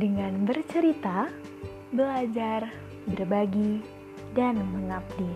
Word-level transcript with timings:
dengan 0.00 0.48
bercerita, 0.48 1.28
belajar, 1.92 2.72
berbagi, 3.04 3.84
dan 4.32 4.56
mengabdi. 4.72 5.28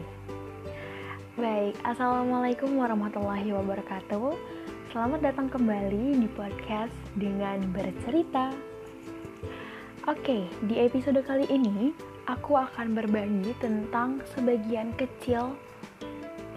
Baik, 1.37 1.77
Assalamualaikum 1.85 2.73
warahmatullahi 2.73 3.53
wabarakatuh. 3.53 4.33
Selamat 4.89 5.21
datang 5.21 5.53
kembali 5.53 6.17
di 6.17 6.29
podcast 6.33 6.97
dengan 7.13 7.61
bercerita. 7.77 8.57
Oke, 10.09 10.49
di 10.65 10.81
episode 10.81 11.21
kali 11.29 11.45
ini 11.53 11.93
aku 12.25 12.57
akan 12.57 12.97
berbagi 12.97 13.53
tentang 13.61 14.25
sebagian 14.33 14.97
kecil 14.97 15.61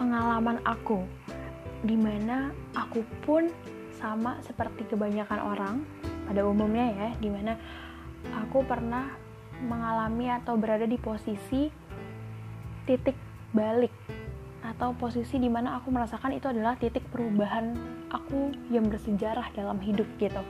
pengalaman 0.00 0.64
aku, 0.64 1.04
di 1.84 2.00
mana 2.00 2.56
aku 2.72 3.04
pun 3.20 3.52
sama 4.00 4.40
seperti 4.40 4.88
kebanyakan 4.88 5.40
orang 5.44 5.76
pada 6.24 6.40
umumnya 6.48 6.88
ya, 6.88 7.08
di 7.20 7.28
mana 7.28 7.52
aku 8.26 8.64
pernah 8.66 9.14
mengalami 9.62 10.30
atau 10.30 10.54
berada 10.54 10.86
di 10.86 10.98
posisi 10.98 11.70
titik 12.86 13.16
balik 13.50 13.92
atau 14.62 14.94
posisi 14.94 15.38
di 15.38 15.50
mana 15.50 15.78
aku 15.78 15.90
merasakan 15.90 16.34
itu 16.34 16.50
adalah 16.50 16.74
titik 16.78 17.06
perubahan 17.10 17.74
aku 18.10 18.52
yang 18.70 18.86
bersejarah 18.90 19.50
dalam 19.54 19.78
hidup 19.82 20.06
gitu. 20.18 20.42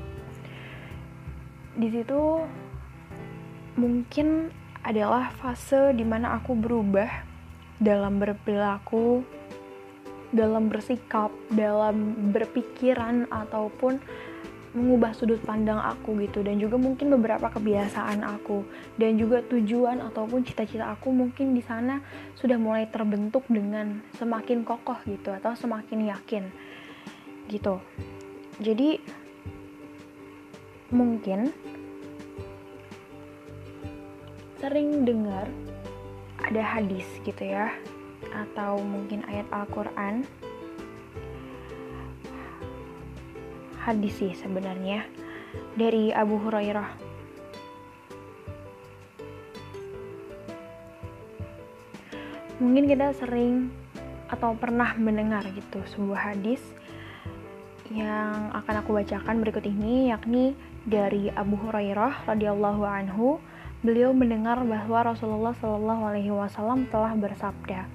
Di 1.79 1.89
situ 1.93 2.43
mungkin 3.79 4.51
adalah 4.83 5.31
fase 5.39 5.95
di 5.95 6.03
mana 6.03 6.41
aku 6.41 6.57
berubah 6.59 7.09
dalam 7.79 8.19
berperilaku, 8.19 9.23
dalam 10.35 10.67
bersikap, 10.67 11.31
dalam 11.55 12.29
berpikiran 12.35 13.31
ataupun 13.31 14.03
mengubah 14.79 15.11
sudut 15.13 15.43
pandang 15.43 15.83
aku 15.83 16.15
gitu 16.23 16.47
dan 16.47 16.63
juga 16.63 16.79
mungkin 16.79 17.11
beberapa 17.19 17.51
kebiasaan 17.51 18.23
aku 18.23 18.63
dan 18.95 19.19
juga 19.19 19.43
tujuan 19.43 19.99
ataupun 19.99 20.47
cita-cita 20.47 20.95
aku 20.95 21.11
mungkin 21.11 21.53
di 21.53 21.63
sana 21.67 21.99
sudah 22.39 22.55
mulai 22.55 22.87
terbentuk 22.87 23.43
dengan 23.51 23.99
semakin 24.15 24.63
kokoh 24.63 25.03
gitu 25.11 25.35
atau 25.35 25.59
semakin 25.59 26.15
yakin 26.15 26.45
gitu. 27.51 27.83
Jadi 28.63 29.03
mungkin 30.95 31.51
sering 34.63 35.05
dengar 35.05 35.51
ada 36.41 36.63
hadis 36.63 37.05
gitu 37.27 37.45
ya 37.45 37.75
atau 38.33 38.81
mungkin 38.83 39.23
ayat 39.29 39.47
Al-Quran 39.53 40.25
hadis 43.89 44.21
sih 44.21 44.37
sebenarnya 44.37 45.09
dari 45.73 46.13
Abu 46.13 46.37
Hurairah. 46.37 47.09
Mungkin 52.61 52.85
kita 52.85 53.17
sering 53.17 53.73
atau 54.29 54.53
pernah 54.61 54.93
mendengar 55.01 55.41
gitu 55.57 55.81
sebuah 55.89 56.37
hadis 56.37 56.61
yang 57.89 58.53
akan 58.53 58.85
aku 58.85 58.93
bacakan 58.93 59.41
berikut 59.41 59.65
ini 59.65 60.13
yakni 60.13 60.53
dari 60.85 61.33
Abu 61.33 61.57
Hurairah 61.57 62.29
radhiyallahu 62.29 62.85
anhu. 62.85 63.41
Beliau 63.81 64.13
mendengar 64.13 64.61
bahwa 64.69 65.17
Rasulullah 65.17 65.57
Shallallahu 65.57 66.03
Alaihi 66.13 66.35
Wasallam 66.35 66.91
telah 66.93 67.17
bersabda, 67.17 67.89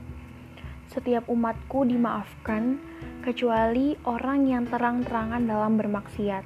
"Setiap 0.89 1.29
umatku 1.29 1.85
dimaafkan 1.85 2.81
kecuali 3.23 3.95
orang 4.03 4.51
yang 4.51 4.67
terang-terangan 4.67 5.47
dalam 5.47 5.79
bermaksiat, 5.79 6.43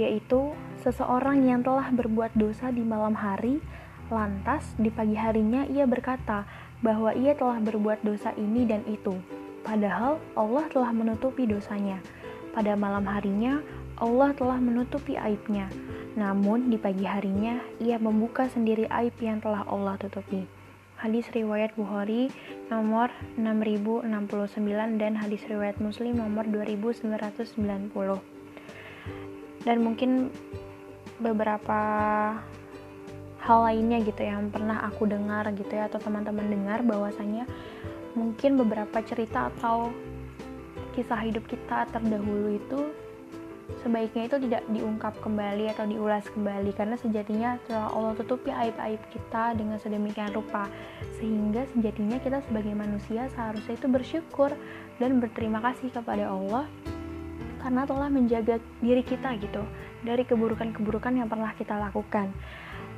yaitu 0.00 0.56
seseorang 0.80 1.44
yang 1.44 1.60
telah 1.60 1.92
berbuat 1.92 2.32
dosa 2.32 2.72
di 2.72 2.80
malam 2.80 3.12
hari, 3.12 3.60
lantas 4.08 4.72
di 4.80 4.88
pagi 4.88 5.12
harinya 5.12 5.68
ia 5.68 5.84
berkata 5.84 6.48
bahwa 6.80 7.12
ia 7.12 7.36
telah 7.36 7.60
berbuat 7.60 8.00
dosa 8.00 8.32
ini 8.40 8.64
dan 8.64 8.80
itu, 8.88 9.12
padahal 9.60 10.16
Allah 10.32 10.64
telah 10.72 10.90
menutupi 10.96 11.44
dosanya. 11.44 12.00
Pada 12.56 12.72
malam 12.72 13.04
harinya 13.04 13.60
Allah 14.00 14.32
telah 14.32 14.56
menutupi 14.56 15.20
aibnya." 15.20 15.68
Namun 16.16 16.72
di 16.72 16.80
pagi 16.80 17.04
harinya 17.04 17.60
ia 17.76 18.00
membuka 18.00 18.48
sendiri 18.48 18.88
aib 18.88 19.12
yang 19.20 19.36
telah 19.44 19.68
Allah 19.68 20.00
tutupi. 20.00 20.55
Hadis 20.96 21.28
riwayat 21.28 21.76
Bukhari 21.76 22.32
nomor 22.72 23.12
6069 23.36 24.96
dan 24.96 25.12
hadis 25.12 25.44
riwayat 25.44 25.76
Muslim 25.76 26.16
nomor 26.16 26.48
2990. 26.48 28.16
Dan 29.68 29.84
mungkin 29.84 30.32
beberapa 31.20 31.80
hal 33.46 33.58
lainnya 33.62 34.02
gitu 34.02 34.26
yang 34.26 34.50
pernah 34.50 34.82
aku 34.88 35.06
dengar 35.06 35.46
gitu 35.54 35.70
ya 35.70 35.86
atau 35.86 36.02
teman-teman 36.02 36.50
dengar 36.50 36.82
bahwasanya 36.82 37.46
mungkin 38.16 38.58
beberapa 38.58 38.98
cerita 39.04 39.52
atau 39.54 39.94
kisah 40.96 41.20
hidup 41.28 41.44
kita 41.46 41.86
terdahulu 41.92 42.56
itu 42.56 42.80
sebaiknya 43.82 44.30
itu 44.30 44.36
tidak 44.46 44.62
diungkap 44.70 45.14
kembali 45.18 45.74
atau 45.74 45.86
diulas 45.90 46.22
kembali 46.30 46.70
karena 46.74 46.94
sejatinya 46.94 47.58
telah 47.66 47.90
Allah 47.90 48.14
tutupi 48.14 48.54
aib-aib 48.54 49.02
kita 49.10 49.58
dengan 49.58 49.78
sedemikian 49.82 50.30
rupa 50.30 50.70
sehingga 51.18 51.66
sejatinya 51.74 52.22
kita 52.22 52.42
sebagai 52.46 52.74
manusia 52.78 53.26
seharusnya 53.34 53.74
itu 53.74 53.88
bersyukur 53.90 54.50
dan 55.02 55.18
berterima 55.18 55.58
kasih 55.58 55.90
kepada 55.90 56.30
Allah 56.30 56.70
karena 57.66 57.82
telah 57.82 58.06
menjaga 58.06 58.62
diri 58.78 59.02
kita 59.02 59.34
gitu 59.42 59.66
dari 60.06 60.22
keburukan-keburukan 60.22 61.18
yang 61.18 61.26
pernah 61.26 61.50
kita 61.58 61.74
lakukan. 61.74 62.30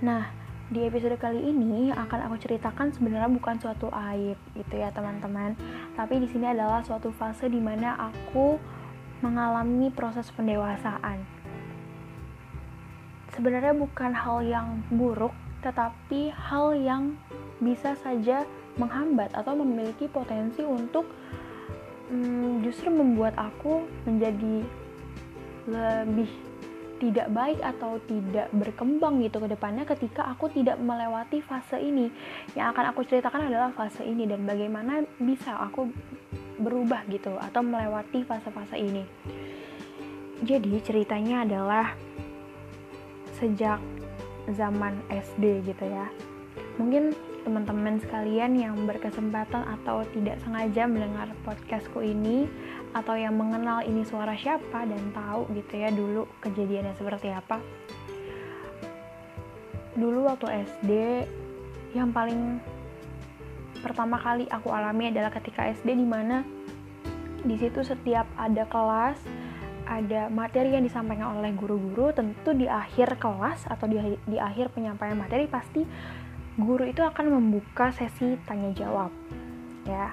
Nah, 0.05 0.29
di 0.69 0.85
episode 0.85 1.17
kali 1.17 1.41
ini 1.41 1.89
akan 1.89 2.29
aku 2.29 2.37
ceritakan 2.45 2.93
sebenarnya 2.93 3.33
bukan 3.33 3.57
suatu 3.57 3.89
aib 4.13 4.37
gitu 4.53 4.75
ya 4.77 4.93
teman-teman, 4.93 5.57
tapi 5.97 6.21
di 6.21 6.29
sini 6.29 6.53
adalah 6.53 6.85
suatu 6.85 7.09
fase 7.17 7.49
di 7.49 7.57
mana 7.57 7.97
aku 8.13 8.61
mengalami 9.21 9.91
proses 9.91 10.31
pendewasaan. 10.35 11.23
Sebenarnya 13.35 13.75
bukan 13.75 14.13
hal 14.15 14.43
yang 14.43 14.83
buruk, 14.91 15.35
tetapi 15.63 16.35
hal 16.35 16.75
yang 16.75 17.15
bisa 17.59 17.95
saja 17.99 18.47
menghambat 18.79 19.35
atau 19.35 19.59
memiliki 19.59 20.07
potensi 20.07 20.63
untuk 20.63 21.07
hmm, 22.11 22.63
justru 22.63 22.91
membuat 22.91 23.35
aku 23.35 23.87
menjadi 24.07 24.63
lebih 25.69 26.31
tidak 26.99 27.31
baik 27.31 27.63
atau 27.63 28.03
tidak 28.11 28.51
berkembang 28.51 29.23
gitu 29.23 29.39
ke 29.39 29.49
depannya 29.55 29.87
ketika 29.87 30.27
aku 30.35 30.51
tidak 30.51 30.79
melewati 30.83 31.39
fase 31.39 31.79
ini. 31.79 32.11
Yang 32.59 32.75
akan 32.75 32.85
aku 32.91 33.01
ceritakan 33.07 33.47
adalah 33.47 33.71
fase 33.71 34.03
ini 34.03 34.27
dan 34.27 34.43
bagaimana 34.43 35.07
bisa 35.23 35.55
aku 35.63 35.87
berubah 36.59 37.07
gitu 37.09 37.39
atau 37.39 37.63
melewati 37.63 38.27
fase-fase 38.27 38.77
ini. 38.79 39.07
Jadi 40.43 40.79
ceritanya 40.83 41.43
adalah 41.43 41.95
sejak 43.39 43.79
zaman 44.55 44.99
SD 45.11 45.67
gitu 45.67 45.85
ya. 45.87 46.07
Mungkin 46.79 47.15
teman-teman 47.43 47.97
sekalian 48.03 48.61
yang 48.61 48.75
berkesempatan 48.85 49.65
atau 49.81 50.05
tidak 50.13 50.37
sengaja 50.45 50.85
mendengar 50.85 51.33
podcastku 51.49 52.05
ini 52.05 52.45
atau 52.93 53.17
yang 53.17 53.35
mengenal 53.37 53.81
ini 53.85 54.05
suara 54.05 54.37
siapa 54.37 54.85
dan 54.85 55.03
tahu 55.17 55.49
gitu 55.57 55.75
ya 55.81 55.89
dulu 55.89 56.29
kejadiannya 56.45 56.95
seperti 56.99 57.33
apa. 57.33 57.59
Dulu 59.99 60.29
waktu 60.31 60.47
SD 60.69 60.91
yang 61.97 62.13
paling 62.15 62.63
pertama 63.81 64.19
kali 64.19 64.51
aku 64.51 64.69
alami 64.75 65.11
adalah 65.15 65.31
ketika 65.31 65.67
SD 65.71 65.95
di 65.95 66.07
mana 66.07 66.43
di 67.47 67.55
situ 67.55 67.87
setiap 67.87 68.27
ada 68.35 68.67
kelas 68.67 69.19
ada 69.89 70.29
materi 70.29 70.77
yang 70.77 70.85
disampaikan 70.85 71.41
oleh 71.41 71.57
guru-guru 71.57 72.13
tentu 72.13 72.53
di 72.53 72.69
akhir 72.69 73.17
kelas 73.17 73.65
atau 73.73 73.89
di, 73.89 73.97
di 74.29 74.37
akhir 74.37 74.77
penyampaian 74.77 75.17
materi 75.17 75.49
pasti 75.49 75.87
guru 76.61 76.85
itu 76.85 77.01
akan 77.01 77.33
membuka 77.33 77.89
sesi 77.97 78.37
tanya 78.45 78.69
jawab 78.77 79.09
ya. 79.89 80.13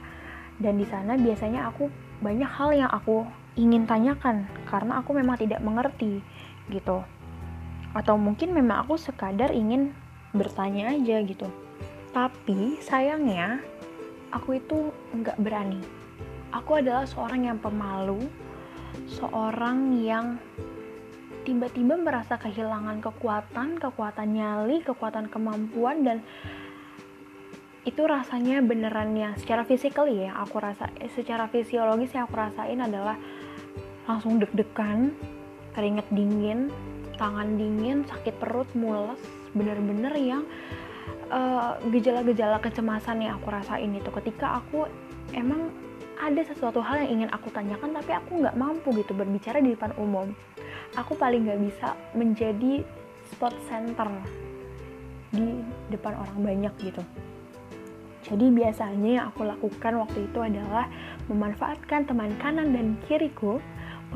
Dan 0.56 0.80
di 0.80 0.88
sana 0.88 1.19
biasanya 1.19 1.68
aku 1.68 1.92
banyak 2.24 2.48
hal 2.48 2.72
yang 2.72 2.88
aku 2.88 3.28
ingin 3.60 3.84
tanyakan 3.84 4.48
karena 4.63 5.04
aku 5.04 5.12
memang 5.12 5.36
tidak 5.36 5.60
mengerti 5.60 6.24
gitu. 6.72 7.04
Atau 7.92 8.16
mungkin 8.16 8.56
memang 8.56 8.88
aku 8.88 8.95
sekadar 8.95 9.51
ingin 9.51 9.92
bertanya 10.31 10.95
aja 10.95 11.19
gitu 11.19 11.64
tapi 12.15 12.79
sayangnya 12.79 13.59
aku 14.31 14.56
itu 14.56 14.88
nggak 15.12 15.35
berani. 15.35 15.83
Aku 16.56 16.79
adalah 16.79 17.03
seorang 17.03 17.51
yang 17.51 17.59
pemalu, 17.59 18.23
seorang 19.19 20.00
yang 20.00 20.39
tiba-tiba 21.44 22.00
merasa 22.00 22.39
kehilangan 22.39 23.03
kekuatan, 23.03 23.75
kekuatan 23.75 24.31
nyali, 24.31 24.79
kekuatan 24.79 25.27
kemampuan 25.27 26.07
dan 26.07 26.17
itu 27.83 28.01
rasanya 28.07 28.63
beneran 28.63 29.13
yang 29.13 29.35
secara 29.38 29.62
fisikal 29.62 30.09
ya 30.09 30.33
aku 30.41 30.57
rasa 30.57 30.89
eh, 30.97 31.12
secara 31.13 31.45
fisiologis 31.51 32.17
yang 32.17 32.25
aku 32.25 32.33
rasain 32.33 32.81
adalah 32.81 33.13
langsung 34.09 34.39
deg-degan, 34.41 35.13
keringet 35.75 36.07
dingin, 36.09 36.71
tangan 37.19 37.59
dingin, 37.59 38.07
sakit 38.07 38.39
perut, 38.41 38.71
mules, 38.73 39.19
bener-bener 39.53 40.15
yang 40.17 40.44
gejala-gejala 41.92 42.58
uh, 42.58 42.64
kecemasan 42.64 43.28
yang 43.28 43.36
aku 43.40 43.52
rasain 43.52 43.92
itu 43.92 44.10
ketika 44.24 44.64
aku 44.64 44.88
emang 45.36 45.68
ada 46.16 46.40
sesuatu 46.48 46.80
hal 46.80 47.04
yang 47.04 47.22
ingin 47.22 47.30
aku 47.36 47.52
tanyakan 47.52 47.92
tapi 47.92 48.16
aku 48.16 48.40
nggak 48.40 48.56
mampu 48.56 48.96
gitu 48.96 49.12
berbicara 49.12 49.60
di 49.60 49.76
depan 49.76 49.92
umum 50.00 50.32
aku 50.96 51.12
paling 51.20 51.44
nggak 51.44 51.60
bisa 51.60 51.92
menjadi 52.16 52.88
spot 53.36 53.52
center 53.68 54.08
di 55.36 55.60
depan 55.92 56.16
orang 56.16 56.40
banyak 56.40 56.74
gitu 56.80 57.04
jadi 58.26 58.50
biasanya 58.50 59.10
yang 59.22 59.26
aku 59.30 59.46
lakukan 59.46 60.02
waktu 60.02 60.26
itu 60.26 60.40
adalah 60.42 60.90
memanfaatkan 61.30 62.10
teman 62.10 62.34
kanan 62.42 62.74
dan 62.74 62.98
kiriku 63.06 63.62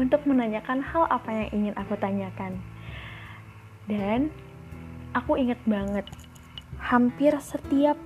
untuk 0.02 0.26
menanyakan 0.26 0.82
hal 0.82 1.06
apa 1.14 1.30
yang 1.30 1.50
ingin 1.54 1.74
aku 1.78 1.94
tanyakan. 2.02 2.58
Dan 3.86 4.34
aku 5.14 5.38
inget 5.38 5.62
banget 5.70 6.10
hampir 6.80 7.36
setiap 7.44 8.00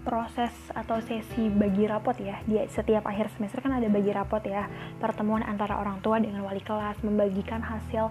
proses 0.00 0.52
atau 0.72 0.96
sesi 1.04 1.52
bagi 1.52 1.84
rapot 1.84 2.16
ya 2.16 2.40
di 2.48 2.56
setiap 2.72 3.04
akhir 3.04 3.28
semester 3.36 3.60
kan 3.60 3.76
ada 3.76 3.88
bagi 3.92 4.10
rapot 4.10 4.40
ya 4.42 4.64
pertemuan 4.96 5.44
antara 5.44 5.76
orang 5.76 6.00
tua 6.00 6.16
dengan 6.16 6.40
wali 6.40 6.64
kelas 6.64 7.04
membagikan 7.04 7.60
hasil 7.60 8.08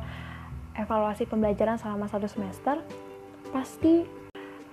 evaluasi 0.77 1.25
pembelajaran 1.25 1.81
selama 1.81 2.05
satu 2.05 2.29
semester 2.29 2.77
pasti 3.49 4.05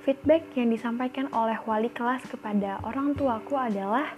feedback 0.05 0.45
yang 0.55 0.69
disampaikan 0.69 1.33
oleh 1.33 1.57
wali 1.65 1.89
kelas 1.89 2.21
kepada 2.29 2.85
orang 2.85 3.17
tuaku 3.17 3.57
adalah 3.57 4.13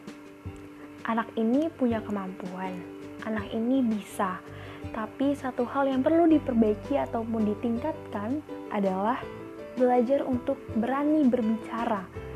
anak 1.06 1.30
ini 1.38 1.70
punya 1.70 2.02
kemampuan 2.02 2.82
anak 3.24 3.46
ini 3.54 3.78
bisa 3.86 4.42
tapi 4.90 5.38
satu 5.38 5.62
hal 5.70 5.86
yang 5.86 6.02
perlu 6.02 6.26
diperbaiki 6.26 6.98
ataupun 6.98 7.46
ditingkatkan 7.46 8.42
adalah 8.74 9.22
belajar 9.78 10.26
untuk 10.26 10.58
berani 10.74 11.22
berbicara 11.30 12.28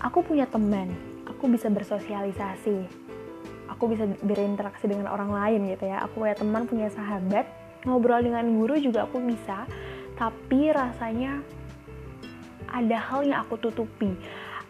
aku 0.00 0.24
punya 0.24 0.48
teman, 0.48 0.88
aku 1.28 1.46
bisa 1.46 1.68
bersosialisasi, 1.68 2.88
aku 3.68 3.92
bisa 3.92 4.08
berinteraksi 4.24 4.88
dengan 4.88 5.12
orang 5.12 5.30
lain 5.30 5.76
gitu 5.76 5.86
ya. 5.86 6.02
Aku 6.08 6.24
punya 6.24 6.36
teman, 6.36 6.64
punya 6.64 6.88
sahabat, 6.88 7.46
ngobrol 7.84 8.24
dengan 8.24 8.48
guru 8.56 8.80
juga 8.80 9.04
aku 9.04 9.20
bisa, 9.20 9.68
tapi 10.16 10.72
rasanya 10.72 11.44
ada 12.72 12.96
hal 12.96 13.28
yang 13.28 13.44
aku 13.44 13.60
tutupi. 13.60 14.10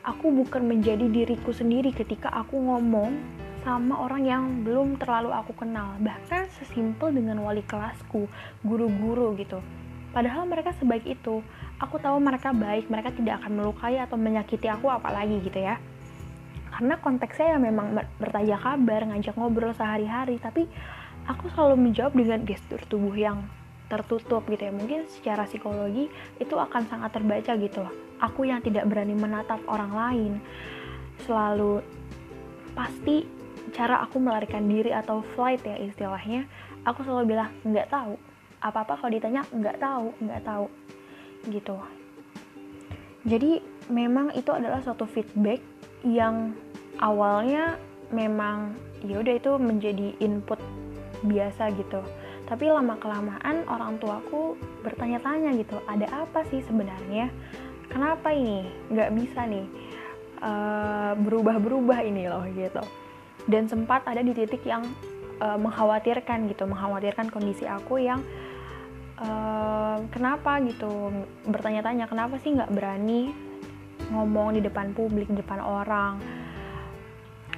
Aku 0.03 0.33
bukan 0.33 0.65
menjadi 0.65 1.07
diriku 1.07 1.53
sendiri 1.53 1.93
ketika 1.93 2.33
aku 2.33 2.57
ngomong 2.57 3.13
sama 3.61 4.01
orang 4.01 4.25
yang 4.25 4.43
belum 4.65 4.97
terlalu 4.97 5.29
aku 5.37 5.53
kenal, 5.53 5.93
bahkan 6.01 6.49
sesimpel 6.57 7.13
dengan 7.13 7.45
wali 7.45 7.61
kelasku, 7.69 8.25
guru-guru 8.65 9.37
gitu. 9.37 9.61
Padahal 10.11 10.43
mereka 10.47 10.75
sebaik 10.75 11.07
itu, 11.07 11.43
aku 11.79 11.97
tahu 12.03 12.19
mereka 12.19 12.51
baik, 12.51 12.91
mereka 12.91 13.15
tidak 13.15 13.43
akan 13.43 13.62
melukai 13.62 13.97
atau 14.03 14.19
menyakiti 14.19 14.67
aku 14.67 14.91
apalagi 14.91 15.39
gitu 15.47 15.62
ya. 15.62 15.79
Karena 16.71 16.99
konteksnya 16.99 17.55
ya 17.55 17.59
memang 17.62 17.95
bertanya 18.19 18.59
kabar, 18.59 19.07
ngajak 19.07 19.35
ngobrol 19.39 19.75
sehari-hari, 19.75 20.43
tapi 20.43 20.67
aku 21.31 21.47
selalu 21.55 21.91
menjawab 21.91 22.15
dengan 22.15 22.43
gestur 22.43 22.83
tubuh 22.91 23.15
yang 23.15 23.47
tertutup 23.91 24.47
gitu 24.47 24.71
ya. 24.71 24.73
Mungkin 24.75 25.07
secara 25.11 25.47
psikologi 25.47 26.11
itu 26.39 26.55
akan 26.55 26.87
sangat 26.91 27.11
terbaca 27.15 27.53
gitu. 27.59 27.83
Aku 28.23 28.47
yang 28.47 28.63
tidak 28.63 28.87
berani 28.87 29.15
menatap 29.15 29.63
orang 29.67 29.93
lain, 29.95 30.33
selalu 31.27 31.83
pasti 32.75 33.27
cara 33.71 34.03
aku 34.03 34.19
melarikan 34.19 34.67
diri 34.67 34.91
atau 34.91 35.23
flight 35.35 35.63
ya 35.63 35.79
istilahnya, 35.79 36.47
aku 36.83 37.03
selalu 37.06 37.35
bilang 37.35 37.51
nggak 37.67 37.91
tahu. 37.91 38.30
Apa-apa 38.61 39.01
kalau 39.01 39.12
ditanya 39.12 39.43
nggak 39.49 39.81
tahu, 39.81 40.12
nggak 40.21 40.43
tahu. 40.45 40.67
Gitu. 41.49 41.77
Jadi 43.25 43.61
memang 43.93 44.33
itu 44.33 44.49
adalah 44.53 44.81
suatu 44.81 45.05
feedback 45.05 45.61
yang 46.05 46.57
awalnya 47.01 47.77
memang 48.12 48.73
ya 49.05 49.21
udah 49.21 49.35
itu 49.37 49.53
menjadi 49.61 50.17
input 50.21 50.61
biasa 51.25 51.73
gitu. 51.77 52.01
Tapi 52.49 52.67
lama 52.67 52.99
kelamaan 52.99 53.62
orang 53.71 54.01
tuaku 54.03 54.59
bertanya-tanya 54.83 55.55
gitu 55.61 55.79
ada 55.87 56.09
apa 56.11 56.43
sih 56.49 56.65
sebenarnya? 56.65 57.29
Kenapa 57.93 58.33
ini? 58.35 58.67
Nggak 58.91 59.11
bisa 59.15 59.41
nih 59.47 59.67
uh, 60.43 61.13
berubah-berubah 61.21 62.01
ini 62.03 62.27
loh 62.27 62.45
gitu. 62.51 62.83
Dan 63.47 63.69
sempat 63.69 64.05
ada 64.09 64.21
di 64.21 64.33
titik 64.35 64.65
yang 64.67 64.85
uh, 65.41 65.59
mengkhawatirkan 65.61 66.49
gitu 66.51 66.69
mengkhawatirkan 66.69 67.33
kondisi 67.33 67.65
aku 67.65 68.01
yang 68.03 68.21
kenapa 70.08 70.61
gitu? 70.64 71.12
Bertanya-tanya 71.44 72.08
kenapa 72.08 72.40
sih 72.40 72.56
nggak 72.56 72.72
berani 72.72 73.32
ngomong 74.08 74.56
di 74.56 74.61
depan 74.64 74.96
publik 74.96 75.28
di 75.28 75.40
depan 75.44 75.61
orang? 75.61 76.17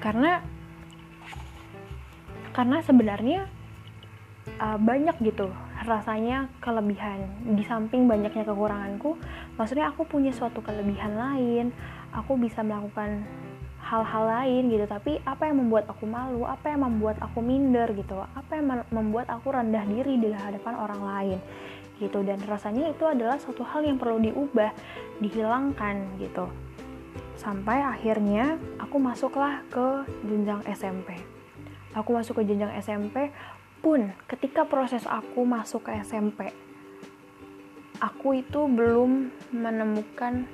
Karena 0.02 0.42
karena 2.52 2.84
sebenarnya 2.84 3.48
uh, 4.60 4.78
banyak 4.78 5.16
gitu 5.22 5.48
rasanya 5.86 6.50
kelebihan. 6.58 7.30
Di 7.54 7.62
samping 7.66 8.10
banyaknya 8.10 8.42
kekuranganku 8.42 9.18
maksudnya 9.54 9.94
aku 9.94 10.02
punya 10.06 10.34
suatu 10.34 10.60
kelebihan 10.60 11.14
lain. 11.14 11.66
Aku 12.12 12.36
bisa 12.36 12.60
melakukan 12.60 13.24
hal-hal 13.92 14.24
lain 14.24 14.72
gitu. 14.72 14.88
Tapi 14.88 15.20
apa 15.28 15.52
yang 15.52 15.60
membuat 15.60 15.84
aku 15.92 16.08
malu 16.08 16.48
apa 16.48 16.72
yang 16.72 16.88
membuat 16.88 17.20
aku 17.20 17.44
minder 17.44 17.92
gitu. 17.92 18.16
Apa 18.16 18.56
yang 18.56 18.80
membuat 18.88 19.28
aku 19.28 19.52
rendah 19.52 19.84
diri 19.84 20.16
di 20.16 20.32
hadapan 20.32 20.74
orang 20.80 21.02
lain 21.04 21.38
gitu. 22.00 22.24
Dan 22.24 22.40
rasanya 22.48 22.88
itu 22.88 23.04
adalah 23.04 23.36
suatu 23.36 23.60
hal 23.68 23.84
yang 23.84 24.00
perlu 24.00 24.16
diubah 24.16 24.72
dihilangkan 25.20 26.16
gitu. 26.16 26.48
Sampai 27.36 27.84
akhirnya 27.84 28.56
aku 28.80 28.96
masuklah 28.96 29.60
ke 29.68 30.08
jenjang 30.24 30.64
SMP 30.72 31.20
aku 31.92 32.10
masuk 32.16 32.40
ke 32.40 32.42
jenjang 32.48 32.72
SMP 32.80 33.28
pun 33.84 34.12
ketika 34.28 34.64
proses 34.64 35.04
aku 35.04 35.44
masuk 35.44 35.88
ke 35.88 36.00
SMP 36.00 36.48
aku 38.00 38.40
itu 38.40 38.60
belum 38.66 39.28
menemukan 39.52 40.48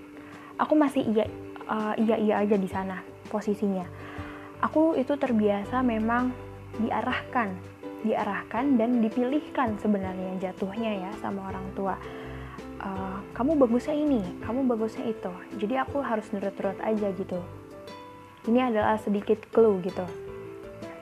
aku 0.58 0.74
masih 0.74 1.06
iya 1.06 1.24
uh, 1.68 1.94
iya 1.96 2.16
iya 2.18 2.34
aja 2.42 2.56
di 2.58 2.68
sana 2.68 2.98
posisinya. 3.30 3.84
Aku 4.64 4.98
itu 4.98 5.14
terbiasa 5.14 5.84
memang 5.86 6.34
diarahkan, 6.82 7.54
diarahkan 8.02 8.74
dan 8.74 8.98
dipilihkan 8.98 9.78
sebenarnya 9.78 10.50
jatuhnya 10.50 11.06
ya 11.06 11.10
sama 11.22 11.52
orang 11.52 11.66
tua. 11.78 11.94
Uh, 12.78 13.18
kamu 13.34 13.58
bagusnya 13.58 13.94
ini, 13.94 14.22
kamu 14.42 14.66
bagusnya 14.66 15.06
itu. 15.10 15.32
Jadi 15.58 15.74
aku 15.78 16.02
harus 16.02 16.26
nurut-nurut 16.34 16.78
aja 16.82 17.08
gitu. 17.14 17.38
Ini 18.48 18.70
adalah 18.72 18.98
sedikit 18.98 19.38
clue 19.52 19.78
gitu 19.82 20.06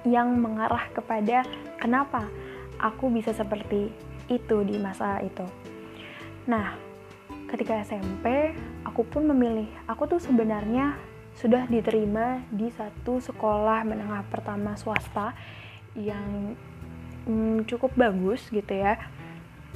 yang 0.06 0.38
mengarah 0.38 0.86
kepada 0.94 1.42
kenapa 1.82 2.30
aku 2.78 3.10
bisa 3.10 3.34
seperti 3.34 3.90
itu 4.30 4.56
di 4.62 4.78
masa 4.78 5.18
itu. 5.22 5.42
Nah, 6.46 6.78
ketika 7.50 7.82
SMP, 7.82 8.54
aku 8.86 9.02
pun 9.02 9.26
memilih, 9.26 9.66
aku 9.90 10.06
tuh 10.06 10.22
sebenarnya 10.22 10.94
sudah 11.36 11.68
diterima 11.68 12.40
di 12.48 12.72
satu 12.72 13.20
sekolah 13.20 13.84
menengah 13.84 14.24
pertama 14.32 14.72
swasta 14.72 15.36
yang 15.92 16.56
hmm, 17.28 17.68
cukup 17.68 17.92
bagus 17.92 18.48
gitu 18.48 18.72
ya. 18.72 18.96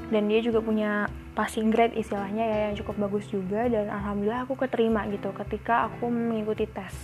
Dan 0.09 0.33
dia 0.33 0.41
juga 0.41 0.65
punya 0.65 1.13
passing 1.37 1.69
grade 1.69 1.93
istilahnya 1.93 2.41
ya 2.41 2.59
yang 2.69 2.75
cukup 2.81 2.97
bagus 3.09 3.29
juga. 3.29 3.69
Dan 3.69 3.93
alhamdulillah 3.93 4.49
aku 4.49 4.57
keterima 4.57 5.05
gitu 5.13 5.37
ketika 5.37 5.93
aku 5.93 6.09
mengikuti 6.09 6.65
tes. 6.65 6.97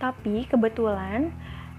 Tapi 0.00 0.48
kebetulan 0.48 1.28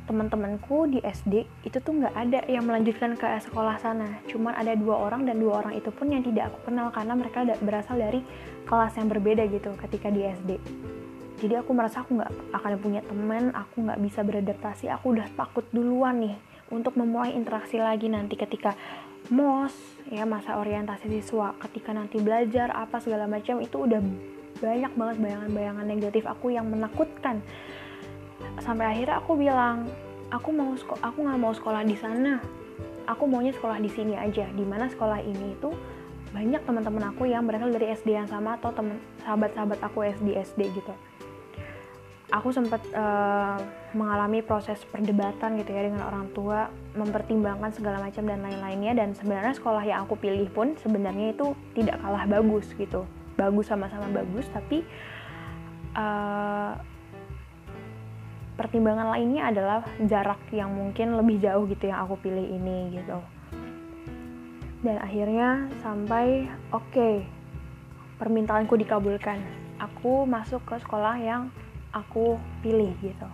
teman-temanku 0.06 0.88
di 0.88 1.04
SD 1.04 1.50
itu 1.68 1.78
tuh 1.84 2.00
nggak 2.00 2.16
ada 2.16 2.40
yang 2.46 2.70
melanjutkan 2.70 3.18
ke 3.18 3.26
sekolah 3.50 3.82
sana. 3.82 4.22
Cuman 4.30 4.54
ada 4.54 4.78
dua 4.78 5.02
orang 5.10 5.26
dan 5.26 5.42
dua 5.42 5.66
orang 5.66 5.74
itu 5.74 5.90
pun 5.90 6.14
yang 6.14 6.22
tidak 6.22 6.54
aku 6.54 6.70
kenal 6.70 6.94
karena 6.94 7.18
mereka 7.18 7.42
berasal 7.66 7.98
dari 7.98 8.22
kelas 8.70 8.94
yang 9.02 9.10
berbeda 9.10 9.50
gitu 9.50 9.74
ketika 9.82 10.14
di 10.14 10.22
SD 10.30 10.62
jadi 11.38 11.62
aku 11.62 11.72
merasa 11.74 12.02
aku 12.02 12.18
nggak 12.18 12.32
akan 12.54 12.74
punya 12.82 13.02
teman 13.06 13.54
aku 13.54 13.86
nggak 13.86 14.00
bisa 14.02 14.26
beradaptasi 14.26 14.90
aku 14.90 15.14
udah 15.18 15.28
takut 15.38 15.66
duluan 15.70 16.18
nih 16.22 16.36
untuk 16.74 16.98
memulai 17.00 17.38
interaksi 17.38 17.80
lagi 17.80 18.12
nanti 18.12 18.36
ketika 18.36 18.76
mos 19.32 19.76
ya 20.08 20.24
masa 20.24 20.56
orientasi 20.60 21.08
siswa 21.20 21.56
ketika 21.68 21.92
nanti 21.92 22.20
belajar 22.20 22.72
apa 22.72 23.00
segala 23.04 23.28
macam 23.28 23.60
itu 23.60 23.76
udah 23.76 24.00
banyak 24.58 24.92
banget 24.98 25.18
bayangan-bayangan 25.22 25.86
negatif 25.86 26.24
aku 26.26 26.50
yang 26.50 26.66
menakutkan. 26.68 27.46
Sampai 28.62 28.90
akhirnya 28.90 29.22
aku 29.22 29.38
bilang 29.38 29.86
aku 30.34 30.50
mau 30.50 30.74
aku 30.78 31.18
nggak 31.22 31.40
mau 31.40 31.54
sekolah 31.54 31.86
di 31.86 31.94
sana. 31.94 32.42
Aku 33.08 33.24
maunya 33.30 33.56
sekolah 33.56 33.80
di 33.80 33.88
sini 33.88 34.18
aja. 34.18 34.50
Di 34.52 34.66
mana 34.66 34.90
sekolah 34.90 35.22
ini 35.24 35.56
itu 35.56 35.70
banyak 36.34 36.60
teman-teman 36.68 37.16
aku 37.16 37.30
yang 37.30 37.48
berasal 37.48 37.72
dari 37.72 37.96
SD 37.96 38.12
yang 38.12 38.28
sama 38.28 38.60
atau 38.60 38.76
teman 38.76 39.00
sahabat-sahabat 39.24 39.80
aku 39.80 40.04
SD 40.04 40.36
SD 40.36 40.76
gitu 40.76 40.92
aku 42.28 42.52
sempat 42.52 42.84
uh, 42.92 43.56
mengalami 43.96 44.44
proses 44.44 44.84
perdebatan 44.92 45.56
gitu 45.64 45.72
ya 45.72 45.88
dengan 45.88 46.04
orang 46.12 46.28
tua 46.36 46.68
mempertimbangkan 47.00 47.72
segala 47.72 48.04
macam 48.04 48.28
dan 48.28 48.44
lain-lainnya. 48.44 48.94
Dan 49.00 49.16
sebenarnya 49.16 49.56
sekolah 49.56 49.84
yang 49.88 50.04
aku 50.04 50.20
pilih 50.20 50.48
pun 50.52 50.76
sebenarnya 50.76 51.32
itu 51.32 51.56
tidak 51.72 52.04
kalah 52.04 52.28
bagus 52.28 52.68
gitu. 52.76 53.08
Bagus 53.40 53.72
sama-sama 53.72 54.12
bagus 54.12 54.50
tapi 54.52 54.84
uh, 55.96 56.76
pertimbangan 58.58 59.14
lainnya 59.14 59.54
adalah 59.54 59.86
jarak 60.02 60.42
yang 60.50 60.74
mungkin 60.74 61.14
lebih 61.16 61.38
jauh 61.40 61.70
gitu 61.70 61.88
yang 61.88 62.04
aku 62.04 62.20
pilih 62.20 62.44
ini 62.44 62.98
gitu. 62.98 63.20
Dan 64.84 65.00
akhirnya 65.00 65.70
sampai 65.80 66.50
oke 66.74 66.84
okay, 66.92 67.24
permintaanku 68.20 68.76
dikabulkan. 68.76 69.40
Aku 69.78 70.26
masuk 70.26 70.66
ke 70.66 70.82
sekolah 70.82 71.22
yang 71.22 71.54
aku 71.92 72.40
pilih 72.64 72.92
gitu. 73.00 73.28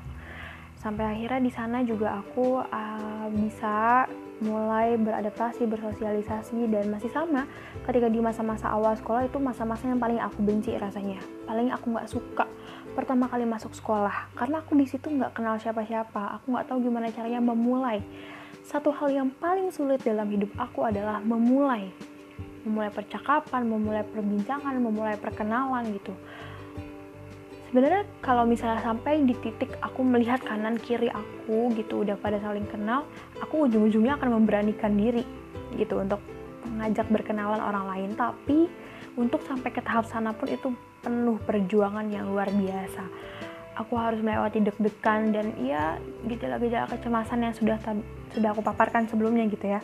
Sampai 0.83 1.07
akhirnya 1.07 1.39
di 1.39 1.51
sana 1.53 1.79
juga 1.87 2.19
aku 2.19 2.59
uh, 2.59 3.27
bisa 3.31 4.03
mulai 4.43 4.99
beradaptasi 4.99 5.63
bersosialisasi 5.63 6.67
dan 6.67 6.91
masih 6.91 7.07
sama. 7.07 7.47
Ketika 7.87 8.11
di 8.11 8.19
masa-masa 8.19 8.67
awal 8.67 8.91
sekolah 8.99 9.23
itu 9.23 9.39
masa-masa 9.39 9.87
yang 9.87 9.95
paling 10.03 10.19
aku 10.19 10.43
benci 10.43 10.75
rasanya. 10.75 11.23
Paling 11.47 11.71
aku 11.71 11.95
nggak 11.95 12.11
suka 12.11 12.45
pertama 12.91 13.31
kali 13.31 13.47
masuk 13.47 13.71
sekolah. 13.71 14.35
Karena 14.35 14.59
aku 14.59 14.75
di 14.75 14.83
situ 14.83 15.07
nggak 15.07 15.39
kenal 15.39 15.55
siapa-siapa. 15.55 16.43
Aku 16.43 16.51
nggak 16.51 16.67
tahu 16.67 16.83
gimana 16.83 17.07
caranya 17.15 17.39
memulai. 17.39 18.03
Satu 18.67 18.91
hal 18.91 19.07
yang 19.07 19.31
paling 19.39 19.71
sulit 19.71 20.03
dalam 20.03 20.27
hidup 20.27 20.51
aku 20.59 20.83
adalah 20.83 21.23
memulai. 21.23 21.87
Memulai 22.67 22.91
percakapan 22.91 23.67
memulai 23.67 24.03
perbincangan 24.03 24.75
memulai 24.83 25.15
perkenalan 25.15 25.95
gitu 25.95 26.11
sebenarnya 27.73 28.05
kalau 28.21 28.45
misalnya 28.45 28.85
sampai 28.85 29.25
di 29.25 29.33
titik 29.41 29.73
aku 29.81 30.05
melihat 30.05 30.37
kanan 30.45 30.77
kiri 30.77 31.09
aku 31.09 31.73
gitu 31.73 32.05
udah 32.05 32.13
pada 32.21 32.37
saling 32.37 32.69
kenal 32.69 33.01
aku 33.41 33.65
ujung-ujungnya 33.65 34.13
akan 34.21 34.37
memberanikan 34.37 34.93
diri 34.93 35.25
gitu 35.73 35.97
untuk 35.97 36.21
mengajak 36.69 37.07
berkenalan 37.09 37.61
orang 37.61 37.85
lain. 37.89 38.09
Tapi 38.13 38.69
untuk 39.17 39.41
sampai 39.45 39.69
ke 39.69 39.81
tahap 39.81 40.05
sana 40.05 40.33
pun 40.33 40.49
itu 40.49 40.73
penuh 41.03 41.37
perjuangan 41.43 42.07
yang 42.09 42.31
luar 42.31 42.49
biasa. 42.49 43.03
Aku 43.73 43.97
harus 43.97 44.21
melewati 44.21 44.61
deg-degan 44.61 45.33
dan 45.33 45.57
ya 45.57 45.97
gejala-gejala 46.29 46.85
kecemasan 46.93 47.41
yang 47.41 47.53
sudah 47.57 47.81
sudah 48.33 48.49
aku 48.53 48.61
paparkan 48.61 49.09
sebelumnya 49.09 49.49
gitu 49.49 49.65
ya. 49.65 49.81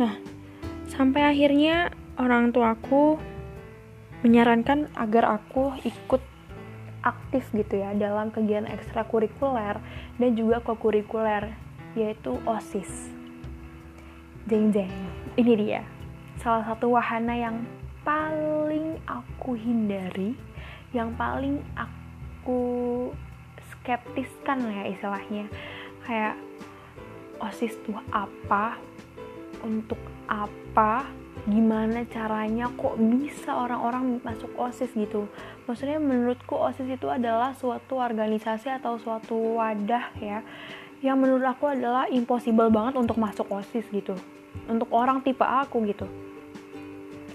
Nah 0.00 0.16
sampai 0.88 1.36
akhirnya 1.36 1.92
orang 2.16 2.52
tuaku 2.52 3.20
menyarankan 4.24 4.88
agar 4.96 5.36
aku 5.36 5.76
ikut 5.84 6.31
aktif 7.02 7.46
gitu 7.54 7.82
ya 7.82 7.94
dalam 7.98 8.30
kegiatan 8.30 8.70
ekstrakurikuler 8.70 9.78
dan 10.18 10.30
juga 10.38 10.62
kokurikuler 10.62 11.52
yaitu 11.98 12.38
OSIS. 12.48 13.10
Jeng 14.48 14.74
jeng, 14.74 14.90
ini 15.38 15.52
dia 15.54 15.82
salah 16.42 16.66
satu 16.66 16.90
wahana 16.90 17.38
yang 17.38 17.62
paling 18.02 18.98
aku 19.06 19.54
hindari, 19.54 20.34
yang 20.90 21.14
paling 21.14 21.62
aku 21.78 23.10
skeptiskan 23.70 24.66
ya 24.66 24.90
istilahnya. 24.90 25.46
Kayak 26.02 26.34
OSIS 27.38 27.78
tuh 27.86 27.94
apa, 28.10 28.74
untuk 29.62 29.98
apa, 30.26 31.06
gimana 31.46 32.06
caranya 32.06 32.70
kok 32.74 32.94
bisa 32.98 33.50
orang-orang 33.54 34.22
masuk 34.22 34.50
OSIS 34.54 34.94
gitu. 34.94 35.26
Maksudnya 35.66 35.98
menurutku 35.98 36.54
OSIS 36.54 36.86
itu 36.86 37.10
adalah 37.10 37.54
suatu 37.58 37.98
organisasi 37.98 38.70
atau 38.78 38.98
suatu 38.98 39.58
wadah 39.58 40.14
ya 40.22 40.40
yang 41.02 41.18
menurut 41.18 41.42
aku 41.42 41.66
adalah 41.66 42.06
impossible 42.06 42.70
banget 42.70 42.94
untuk 42.94 43.18
masuk 43.18 43.50
OSIS 43.50 43.86
gitu. 43.90 44.14
Untuk 44.70 44.88
orang 44.94 45.20
tipe 45.26 45.42
aku 45.42 45.82
gitu 45.88 46.06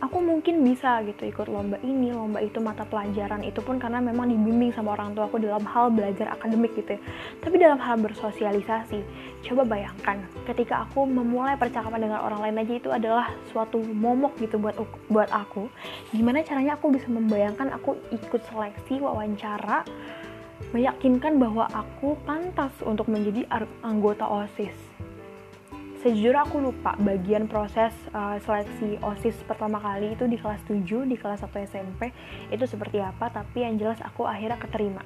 aku 0.01 0.17
mungkin 0.21 0.61
bisa 0.61 1.01
gitu 1.05 1.27
ikut 1.27 1.47
lomba 1.49 1.81
ini, 1.81 2.13
lomba 2.13 2.41
itu 2.41 2.61
mata 2.61 2.85
pelajaran 2.85 3.41
itu 3.41 3.59
pun 3.59 3.81
karena 3.81 3.97
memang 3.99 4.29
dibimbing 4.29 4.73
sama 4.73 4.93
orang 4.93 5.17
tua 5.17 5.25
aku 5.25 5.41
dalam 5.41 5.65
hal 5.65 5.89
belajar 5.89 6.31
akademik 6.33 6.73
gitu 6.77 6.97
ya. 6.97 7.01
Tapi 7.41 7.55
dalam 7.57 7.79
hal 7.81 7.97
bersosialisasi, 8.01 8.99
coba 9.49 9.63
bayangkan 9.65 10.21
ketika 10.45 10.85
aku 10.85 11.05
memulai 11.05 11.57
percakapan 11.57 12.09
dengan 12.09 12.21
orang 12.23 12.49
lain 12.49 12.61
aja 12.61 12.73
itu 12.77 12.89
adalah 12.93 13.33
suatu 13.49 13.81
momok 13.81 14.37
gitu 14.41 14.61
buat 14.61 14.77
buat 15.09 15.29
aku. 15.33 15.69
Gimana 16.13 16.45
caranya 16.45 16.77
aku 16.77 16.93
bisa 16.93 17.09
membayangkan 17.09 17.73
aku 17.73 17.97
ikut 18.13 18.41
seleksi 18.47 19.01
wawancara 19.01 19.83
meyakinkan 20.73 21.37
bahwa 21.37 21.69
aku 21.69 22.17
pantas 22.25 22.73
untuk 22.81 23.07
menjadi 23.07 23.45
anggota 23.85 24.25
OSIS 24.25 24.86
sejujurnya 26.07 26.47
aku 26.47 26.63
lupa 26.63 26.95
bagian 27.03 27.51
proses 27.51 27.91
uh, 28.15 28.39
seleksi 28.47 28.95
OSIS 29.03 29.35
pertama 29.43 29.75
kali 29.75 30.15
itu 30.15 30.23
di 30.23 30.39
kelas 30.39 30.63
7 30.63 31.03
di 31.03 31.19
kelas 31.19 31.43
1 31.43 31.67
SMP 31.67 32.15
itu 32.47 32.63
seperti 32.63 33.03
apa 33.03 33.27
tapi 33.27 33.67
yang 33.67 33.75
jelas 33.75 33.99
aku 33.99 34.23
akhirnya 34.23 34.55
keterima. 34.55 35.03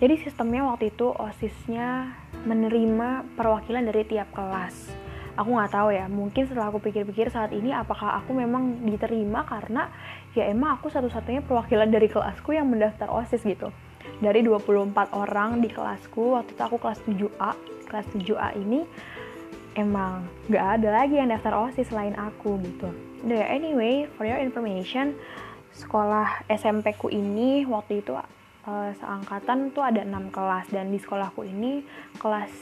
Jadi 0.00 0.24
sistemnya 0.24 0.64
waktu 0.64 0.96
itu 0.96 1.12
OSISnya 1.12 2.16
menerima 2.48 3.36
perwakilan 3.36 3.84
dari 3.84 4.08
tiap 4.08 4.32
kelas. 4.32 4.96
Aku 5.36 5.60
nggak 5.60 5.76
tahu 5.76 5.92
ya 5.92 6.08
mungkin 6.08 6.48
setelah 6.48 6.72
aku 6.72 6.80
pikir-pikir 6.80 7.28
saat 7.28 7.52
ini 7.52 7.76
apakah 7.76 8.16
aku 8.24 8.32
memang 8.32 8.80
diterima 8.80 9.44
karena 9.44 9.92
ya 10.32 10.48
emang 10.48 10.80
aku 10.80 10.88
satu-satunya 10.88 11.44
perwakilan 11.44 11.92
dari 11.92 12.08
kelasku 12.08 12.56
yang 12.56 12.72
mendaftar 12.72 13.12
OSIS 13.12 13.44
gitu. 13.44 13.68
Dari 14.24 14.40
24 14.40 14.88
orang 15.12 15.60
di 15.60 15.68
kelasku 15.68 16.32
waktu 16.32 16.56
itu 16.56 16.62
aku 16.64 16.80
kelas 16.80 17.04
7A 17.04 17.74
kelas 17.94 18.10
7A 18.10 18.58
ini 18.58 18.82
emang 19.74 20.26
gak 20.50 20.80
ada 20.80 21.02
lagi 21.02 21.18
yang 21.18 21.30
daftar 21.30 21.54
OSIS 21.66 21.90
selain 21.90 22.14
aku 22.14 22.58
gitu. 22.62 22.88
Udah 23.26 23.42
anyway, 23.50 24.06
for 24.14 24.26
your 24.26 24.38
information, 24.38 25.14
sekolah 25.74 26.46
SMP 26.50 26.94
ku 26.94 27.10
ini 27.10 27.66
waktu 27.66 28.02
itu 28.02 28.14
uh, 28.14 28.90
seangkatan 28.98 29.74
tuh 29.74 29.82
ada 29.82 30.06
6 30.06 30.34
kelas 30.34 30.66
dan 30.70 30.90
di 30.94 30.98
sekolahku 30.98 31.42
ini 31.44 31.82
kelas 32.18 32.52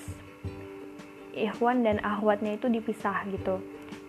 Ikhwan 1.33 1.81
dan 1.81 1.97
Ahwatnya 2.05 2.61
itu 2.61 2.69
dipisah 2.69 3.25
gitu. 3.33 3.61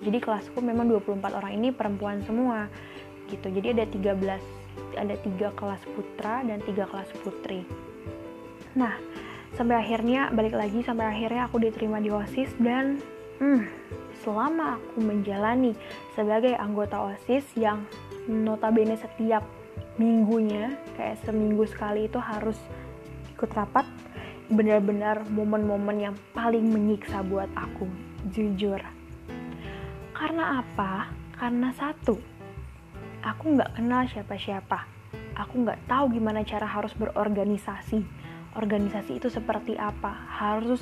Jadi 0.04 0.20
kelasku 0.20 0.60
memang 0.60 0.92
24 0.92 1.40
orang 1.40 1.56
ini 1.56 1.72
perempuan 1.72 2.20
semua 2.28 2.68
gitu. 3.32 3.48
Jadi 3.48 3.80
ada 3.80 3.86
13 3.88 4.64
ada 4.98 5.16
tiga 5.22 5.50
kelas 5.54 5.82
putra 5.96 6.44
dan 6.44 6.60
tiga 6.66 6.90
kelas 6.90 7.10
putri. 7.24 7.64
Nah, 8.74 8.98
sampai 9.54 9.76
akhirnya 9.78 10.34
balik 10.34 10.58
lagi 10.58 10.82
sampai 10.82 11.06
akhirnya 11.10 11.46
aku 11.46 11.62
diterima 11.62 12.02
di 12.02 12.10
OSIS 12.10 12.54
dan 12.58 12.98
hmm, 13.38 13.62
selama 14.26 14.82
aku 14.82 14.98
menjalani 15.02 15.78
sebagai 16.18 16.58
anggota 16.58 16.98
OSIS 17.14 17.46
yang 17.58 17.86
notabene 18.26 18.98
setiap 18.98 19.46
minggunya 20.02 20.74
kayak 20.98 21.22
seminggu 21.22 21.70
sekali 21.70 22.10
itu 22.10 22.18
harus 22.18 22.58
ikut 23.34 23.50
rapat 23.54 23.86
benar-benar 24.50 25.22
momen-momen 25.30 25.98
yang 26.12 26.16
paling 26.34 26.66
menyiksa 26.66 27.22
buat 27.26 27.50
aku 27.54 27.86
jujur. 28.34 28.82
Karena 30.14 30.62
apa? 30.62 31.14
Karena 31.38 31.70
satu 31.76 32.18
aku 33.24 33.44
nggak 33.58 33.78
kenal 33.78 34.04
siapa-siapa. 34.10 34.80
Aku 35.34 35.66
nggak 35.66 35.90
tahu 35.90 36.14
gimana 36.14 36.46
cara 36.46 36.66
harus 36.70 36.94
berorganisasi 36.94 38.23
organisasi 38.56 39.18
itu 39.18 39.28
seperti 39.30 39.78
apa 39.78 40.12
harus 40.30 40.82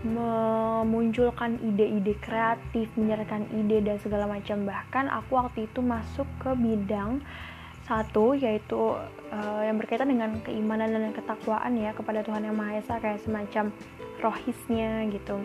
memunculkan 0.00 1.60
ide-ide 1.60 2.16
kreatif, 2.24 2.88
menyerahkan 2.96 3.44
ide 3.52 3.84
dan 3.84 4.00
segala 4.00 4.24
macam. 4.24 4.64
Bahkan 4.64 5.12
aku 5.12 5.30
waktu 5.36 5.68
itu 5.68 5.84
masuk 5.84 6.24
ke 6.40 6.56
bidang 6.56 7.20
satu 7.84 8.38
yaitu 8.38 8.96
uh, 9.34 9.62
yang 9.66 9.76
berkaitan 9.76 10.08
dengan 10.08 10.38
keimanan 10.46 10.94
dan 10.94 11.12
ketakwaan 11.12 11.74
ya 11.74 11.90
kepada 11.92 12.22
Tuhan 12.22 12.46
yang 12.46 12.56
Maha 12.56 12.80
Esa 12.80 13.02
kayak 13.02 13.20
semacam 13.20 13.74
rohisnya 14.24 15.04
gitu. 15.12 15.42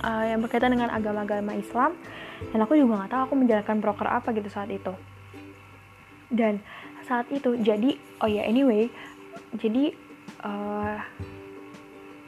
Uh, 0.00 0.24
yang 0.26 0.38
berkaitan 0.38 0.70
dengan 0.70 0.90
agama-agama 0.90 1.54
Islam 1.58 1.98
dan 2.54 2.58
aku 2.62 2.78
juga 2.78 3.04
nggak 3.04 3.10
tahu 3.10 3.22
aku 3.26 3.34
menjalankan 3.36 3.76
broker 3.82 4.08
apa 4.10 4.28
gitu 4.34 4.48
saat 4.50 4.70
itu. 4.72 4.90
Dan 6.30 6.62
saat 7.06 7.26
itu 7.30 7.58
jadi 7.58 7.98
oh 8.22 8.30
ya 8.30 8.42
yeah, 8.42 8.44
anyway 8.46 8.86
jadi 9.58 9.94
uh, 10.44 10.96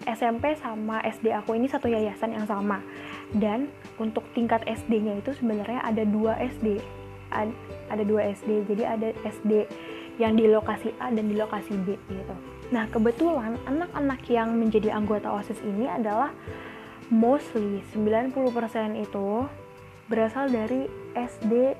eh, 0.04 0.12
SMP 0.12 0.58
sama 0.58 0.98
SD 1.06 1.30
aku 1.30 1.54
ini 1.54 1.70
satu 1.70 1.86
yayasan 1.86 2.34
yang 2.34 2.46
sama. 2.46 2.82
Dan 3.32 3.72
untuk 3.96 4.26
tingkat 4.36 4.60
SD-nya 4.68 5.20
itu 5.20 5.32
sebenarnya 5.36 5.80
ada 5.84 6.04
dua 6.04 6.36
SD 6.36 6.82
Ad, 7.32 7.48
ada 7.88 8.04
dua 8.04 8.28
SD 8.36 8.68
jadi 8.68 8.92
ada 8.92 9.08
SD 9.24 9.64
yang 10.20 10.36
di 10.36 10.44
lokasi 10.44 10.92
A 11.00 11.08
dan 11.08 11.32
di 11.32 11.36
lokasi 11.40 11.72
B 11.80 11.96
gitu. 11.96 12.34
Nah 12.68 12.84
kebetulan 12.92 13.56
anak-anak 13.64 14.20
yang 14.28 14.52
menjadi 14.52 14.92
anggota 14.92 15.32
OSIS 15.32 15.60
ini 15.64 15.88
adalah 15.88 16.28
mostly 17.08 17.80
90% 17.96 18.36
itu 19.00 19.28
berasal 20.12 20.52
dari 20.52 20.88
SD 21.16 21.76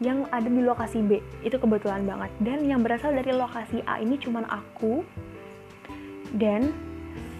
yang 0.00 0.24
ada 0.32 0.48
di 0.48 0.64
lokasi 0.64 1.04
B. 1.04 1.20
Itu 1.44 1.60
kebetulan 1.60 2.08
banget. 2.08 2.32
Dan 2.40 2.64
yang 2.64 2.80
berasal 2.80 3.12
dari 3.12 3.36
lokasi 3.36 3.84
A 3.84 4.00
ini 4.00 4.16
cuman 4.16 4.48
aku 4.48 5.04
dan 6.34 6.72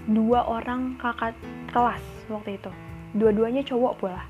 dua 0.05 0.45
orang 0.45 1.01
kakak 1.01 1.33
kelas 1.73 2.05
waktu 2.29 2.61
itu. 2.61 2.71
Dua-duanya 3.17 3.65
cowok 3.65 3.93
pula. 3.97 4.23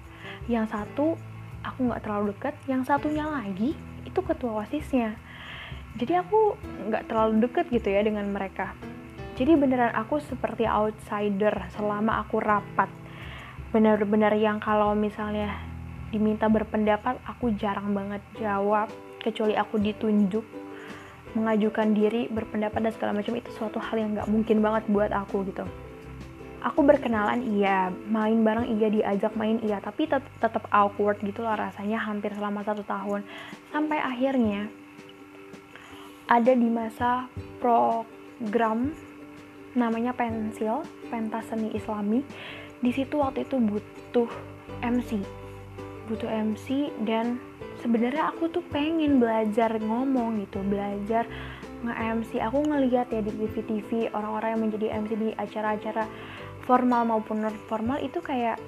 Yang 0.47 0.73
satu 0.73 1.19
aku 1.67 1.79
nggak 1.91 2.03
terlalu 2.07 2.33
deket. 2.33 2.55
Yang 2.71 2.83
satunya 2.87 3.27
lagi 3.27 3.75
itu 4.07 4.21
ketua 4.23 4.63
wasisnya. 4.63 5.19
Jadi 5.99 6.15
aku 6.15 6.55
nggak 6.87 7.11
terlalu 7.11 7.45
deket 7.45 7.67
gitu 7.69 7.91
ya 7.91 8.01
dengan 8.07 8.31
mereka. 8.31 8.73
Jadi 9.35 9.59
beneran 9.59 9.91
aku 9.97 10.23
seperti 10.23 10.71
outsider 10.71 11.67
selama 11.75 12.23
aku 12.23 12.39
rapat. 12.39 12.93
Bener-bener 13.75 14.37
yang 14.39 14.63
kalau 14.63 14.95
misalnya 14.95 15.70
diminta 16.11 16.51
berpendapat 16.51 17.23
aku 17.25 17.55
jarang 17.55 17.95
banget 17.95 18.23
jawab 18.39 18.91
kecuali 19.23 19.55
aku 19.55 19.79
ditunjuk 19.79 20.43
mengajukan 21.39 21.95
diri 21.95 22.27
berpendapat 22.27 22.91
dan 22.91 22.93
segala 22.95 23.13
macam 23.15 23.39
itu 23.39 23.51
suatu 23.55 23.79
hal 23.79 24.03
yang 24.03 24.19
nggak 24.19 24.27
mungkin 24.27 24.59
banget 24.59 24.85
buat 24.91 25.15
aku 25.15 25.47
gitu. 25.47 25.63
Aku 26.61 26.85
berkenalan 26.85 27.41
iya. 27.57 27.89
Main 28.11 28.43
bareng 28.45 28.67
iya. 28.77 28.91
Diajak 28.91 29.33
main 29.39 29.63
iya. 29.65 29.81
Tapi 29.81 30.11
tet 30.11 30.27
tetap 30.43 30.67
awkward 30.75 31.23
gitu 31.25 31.41
loh 31.47 31.57
rasanya 31.57 32.03
hampir 32.03 32.35
selama 32.35 32.67
satu 32.67 32.85
tahun. 32.85 33.25
Sampai 33.71 34.03
akhirnya 34.03 34.69
ada 36.29 36.53
di 36.53 36.69
masa 36.69 37.31
program 37.63 38.93
namanya 39.73 40.13
pensil 40.13 40.85
pentas 41.09 41.49
seni 41.49 41.73
islami. 41.73 42.27
Di 42.83 42.91
situ 42.93 43.23
waktu 43.23 43.49
itu 43.49 43.57
butuh 43.57 44.29
MC 44.83 45.40
butuh 46.11 46.27
MC 46.27 46.91
dan 47.07 47.39
sebenarnya 47.79 48.35
aku 48.35 48.51
tuh 48.51 48.67
pengen 48.75 49.23
belajar 49.23 49.79
ngomong 49.79 50.43
gitu 50.43 50.59
belajar 50.67 51.25
nge-MC 51.81 52.43
aku 52.45 52.59
ngeliat 52.67 53.09
ya 53.09 53.25
di 53.25 53.33
TV-TV 53.33 54.13
orang-orang 54.13 54.49
yang 54.53 54.63
menjadi 54.69 54.87
MC 55.01 55.11
di 55.17 55.29
acara-acara 55.39 56.05
formal 56.69 57.09
maupun 57.09 57.41
non 57.41 57.57
formal 57.71 57.97
itu 58.05 58.21
kayak 58.21 58.61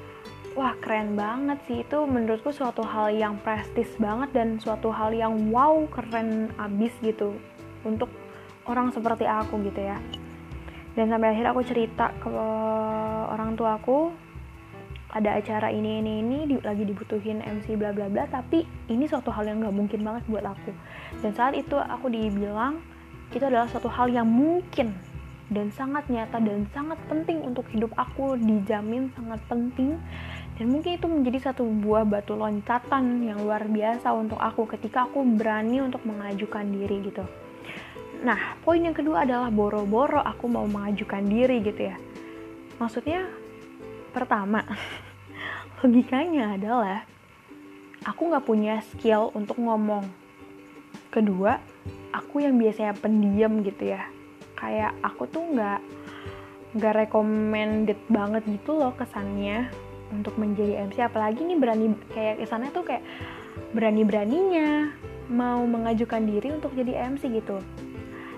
wah 0.56 0.72
keren 0.80 1.16
banget 1.16 1.58
sih. 1.68 1.78
Itu 1.84 2.04
menurutku 2.08 2.52
suatu 2.52 2.84
hal 2.84 3.12
yang 3.12 3.40
prestis 3.40 3.88
banget 4.00 4.32
dan 4.32 4.56
suatu 4.60 4.92
hal 4.92 5.12
yang 5.12 5.52
wow 5.52 5.84
keren 5.92 6.52
abis 6.56 6.92
gitu 7.04 7.36
untuk 7.84 8.08
orang 8.68 8.92
seperti 8.92 9.28
aku 9.28 9.60
gitu 9.64 9.80
ya. 9.80 10.00
Dan 10.92 11.08
sampai 11.08 11.32
akhirnya 11.32 11.56
aku 11.56 11.64
cerita 11.64 12.12
ke 12.20 12.28
orang 13.32 13.56
tua 13.56 13.80
aku 13.80 14.12
ada 15.12 15.36
acara 15.36 15.68
ini 15.68 16.00
ini 16.00 16.24
ini 16.24 16.38
di, 16.48 16.56
lagi 16.64 16.88
dibutuhin 16.88 17.44
MC 17.44 17.76
bla 17.76 17.92
bla 17.92 18.08
bla 18.08 18.24
tapi 18.32 18.64
ini 18.88 19.04
suatu 19.04 19.28
hal 19.28 19.44
yang 19.44 19.60
nggak 19.60 19.76
mungkin 19.76 20.00
banget 20.00 20.24
buat 20.24 20.44
aku. 20.44 20.72
Dan 21.20 21.36
saat 21.36 21.52
itu 21.52 21.76
aku 21.76 22.08
dibilang 22.08 22.80
itu 23.32 23.44
adalah 23.44 23.68
suatu 23.68 23.92
hal 23.92 24.08
yang 24.08 24.28
mungkin 24.28 24.96
dan 25.52 25.68
sangat 25.68 26.08
nyata 26.08 26.40
dan 26.40 26.64
sangat 26.72 26.96
penting 27.12 27.44
untuk 27.44 27.68
hidup 27.76 27.92
aku 28.00 28.40
dijamin 28.40 29.12
sangat 29.12 29.40
penting. 29.52 30.00
Dan 30.56 30.68
mungkin 30.72 30.96
itu 30.96 31.06
menjadi 31.08 31.52
satu 31.52 31.64
buah 31.64 32.08
batu 32.08 32.36
loncatan 32.36 33.24
yang 33.24 33.40
luar 33.40 33.68
biasa 33.68 34.12
untuk 34.16 34.40
aku 34.40 34.64
ketika 34.76 35.08
aku 35.08 35.24
berani 35.36 35.84
untuk 35.84 36.04
mengajukan 36.08 36.64
diri 36.72 37.04
gitu. 37.04 37.24
Nah 38.24 38.56
poin 38.64 38.80
yang 38.80 38.96
kedua 38.96 39.28
adalah 39.28 39.52
boro-boro 39.52 40.24
aku 40.24 40.48
mau 40.48 40.64
mengajukan 40.64 41.20
diri 41.28 41.60
gitu 41.60 41.92
ya. 41.92 41.96
Maksudnya 42.80 43.41
pertama 44.12 44.60
logikanya 45.82 46.54
adalah 46.54 47.02
aku 48.06 48.30
nggak 48.30 48.46
punya 48.46 48.78
skill 48.92 49.32
untuk 49.34 49.58
ngomong. 49.58 50.06
Kedua 51.10 51.58
aku 52.12 52.44
yang 52.44 52.60
biasanya 52.60 52.94
pendiam 52.94 53.64
gitu 53.64 53.90
ya. 53.96 54.06
Kayak 54.54 54.94
aku 55.02 55.26
tuh 55.26 55.42
nggak 55.42 55.80
nggak 56.72 56.94
recommended 57.04 58.00
banget 58.08 58.42
gitu 58.48 58.78
loh 58.78 58.96
kesannya 58.96 59.68
untuk 60.12 60.36
menjadi 60.40 60.88
MC 60.88 61.04
apalagi 61.04 61.44
nih 61.44 61.58
berani 61.60 61.92
kayak 62.12 62.40
kesannya 62.40 62.72
tuh 62.72 62.84
kayak 62.84 63.04
berani-beraninya 63.72 64.92
mau 65.32 65.64
mengajukan 65.64 66.24
diri 66.24 66.52
untuk 66.52 66.72
jadi 66.76 67.12
MC 67.12 67.28
gitu. 67.32 67.60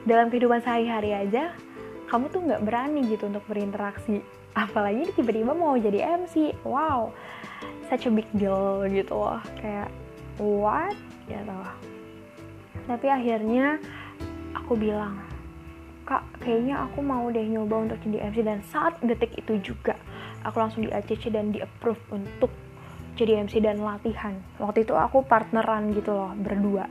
Dalam 0.07 0.31
kehidupan 0.31 0.63
sehari-hari 0.63 1.15
aja 1.15 1.55
kamu 2.11 2.31
tuh 2.31 2.41
nggak 2.47 2.63
berani 2.63 3.01
gitu 3.11 3.27
untuk 3.27 3.43
berinteraksi 3.51 4.23
apalagi 4.55 5.11
tiba-tiba 5.19 5.53
mau 5.53 5.75
jadi 5.75 6.19
MC 6.25 6.55
wow 6.63 7.11
such 7.91 8.07
a 8.07 8.11
big 8.11 8.27
deal 8.39 8.83
gitu 8.89 9.15
loh. 9.15 9.43
Kayak 9.59 9.91
what? 10.39 10.95
Tau 11.29 11.95
tapi 12.85 13.09
akhirnya 13.09 13.81
aku 14.53 14.77
bilang 14.77 15.17
kak 16.05 16.21
kayaknya 16.45 16.85
aku 16.85 17.01
mau 17.01 17.33
deh 17.33 17.49
nyoba 17.49 17.89
untuk 17.89 17.99
jadi 18.05 18.29
MC 18.29 18.45
dan 18.45 18.61
saat 18.69 19.01
detik 19.01 19.33
itu 19.41 19.57
juga 19.65 19.97
aku 20.45 20.61
langsung 20.61 20.85
di 20.85 20.93
ACC 20.93 21.33
dan 21.33 21.49
di 21.49 21.65
approve 21.65 22.01
untuk 22.13 22.53
jadi 23.17 23.47
MC 23.47 23.63
dan 23.63 23.81
latihan. 23.81 24.37
Waktu 24.61 24.85
itu 24.85 24.93
aku 24.93 25.25
partneran 25.25 25.95
gitu 25.97 26.13
loh 26.13 26.35
berdua. 26.37 26.91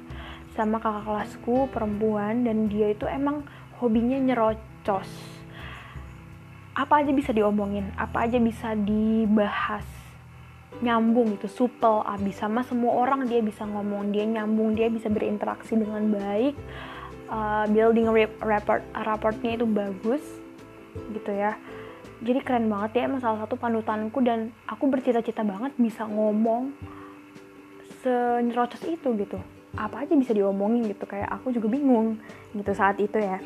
Sama 0.57 0.79
kakak 0.81 1.05
kelasku 1.05 1.69
perempuan 1.69 2.47
dan 2.47 2.71
dia 2.71 2.95
itu 2.95 3.05
emang 3.05 3.45
hobinya 3.77 4.17
nyerocos 4.17 5.09
apa 6.73 7.05
aja 7.05 7.13
bisa 7.13 7.29
diomongin, 7.29 7.93
apa 7.93 8.25
aja 8.25 8.41
bisa 8.41 8.73
dibahas 8.73 9.85
nyambung 10.81 11.37
gitu, 11.37 11.45
supel 11.45 12.01
abis 12.01 12.41
sama 12.41 12.65
semua 12.65 12.97
orang 12.97 13.29
dia 13.29 13.39
bisa 13.45 13.61
ngomong, 13.61 14.09
dia 14.09 14.25
nyambung, 14.25 14.73
dia 14.73 14.89
bisa 14.89 15.05
berinteraksi 15.05 15.77
dengan 15.77 16.09
baik, 16.09 16.57
uh, 17.29 17.69
building 17.69 18.09
report 18.41 18.81
raportnya 18.97 19.53
itu 19.53 19.69
bagus 19.69 20.23
gitu 21.13 21.29
ya. 21.29 21.53
Jadi 22.23 22.39
keren 22.41 22.71
banget 22.71 22.99
ya 22.99 23.01
emang 23.05 23.21
salah 23.21 23.45
satu 23.45 23.53
panutanku 23.53 24.23
dan 24.25 24.49
aku 24.65 24.89
bercita-cita 24.89 25.45
banget 25.45 25.77
bisa 25.77 26.09
ngomong 26.09 26.73
senyerocos 28.01 28.81
itu 28.89 29.13
gitu. 29.21 29.37
Apa 29.77 30.09
aja 30.09 30.17
bisa 30.17 30.33
diomongin 30.33 30.89
gitu 30.89 31.05
kayak 31.05 31.29
aku 31.29 31.53
juga 31.53 31.69
bingung 31.69 32.17
gitu 32.57 32.71
saat 32.73 32.97
itu 32.97 33.17
ya 33.21 33.37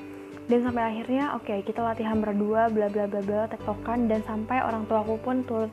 dan 0.48 0.60
sampai 0.64 0.84
akhirnya 0.96 1.36
oke 1.36 1.44
okay, 1.44 1.60
kita 1.64 1.84
latihan 1.84 2.20
berdua 2.24 2.72
bla 2.72 2.88
bla 2.88 3.06
bla 3.08 3.22
bla 3.24 3.52
tektokan 3.52 4.08
dan 4.08 4.24
sampai 4.24 4.64
orang 4.64 4.88
tua 4.88 5.04
aku 5.04 5.20
pun 5.20 5.44
turut 5.44 5.72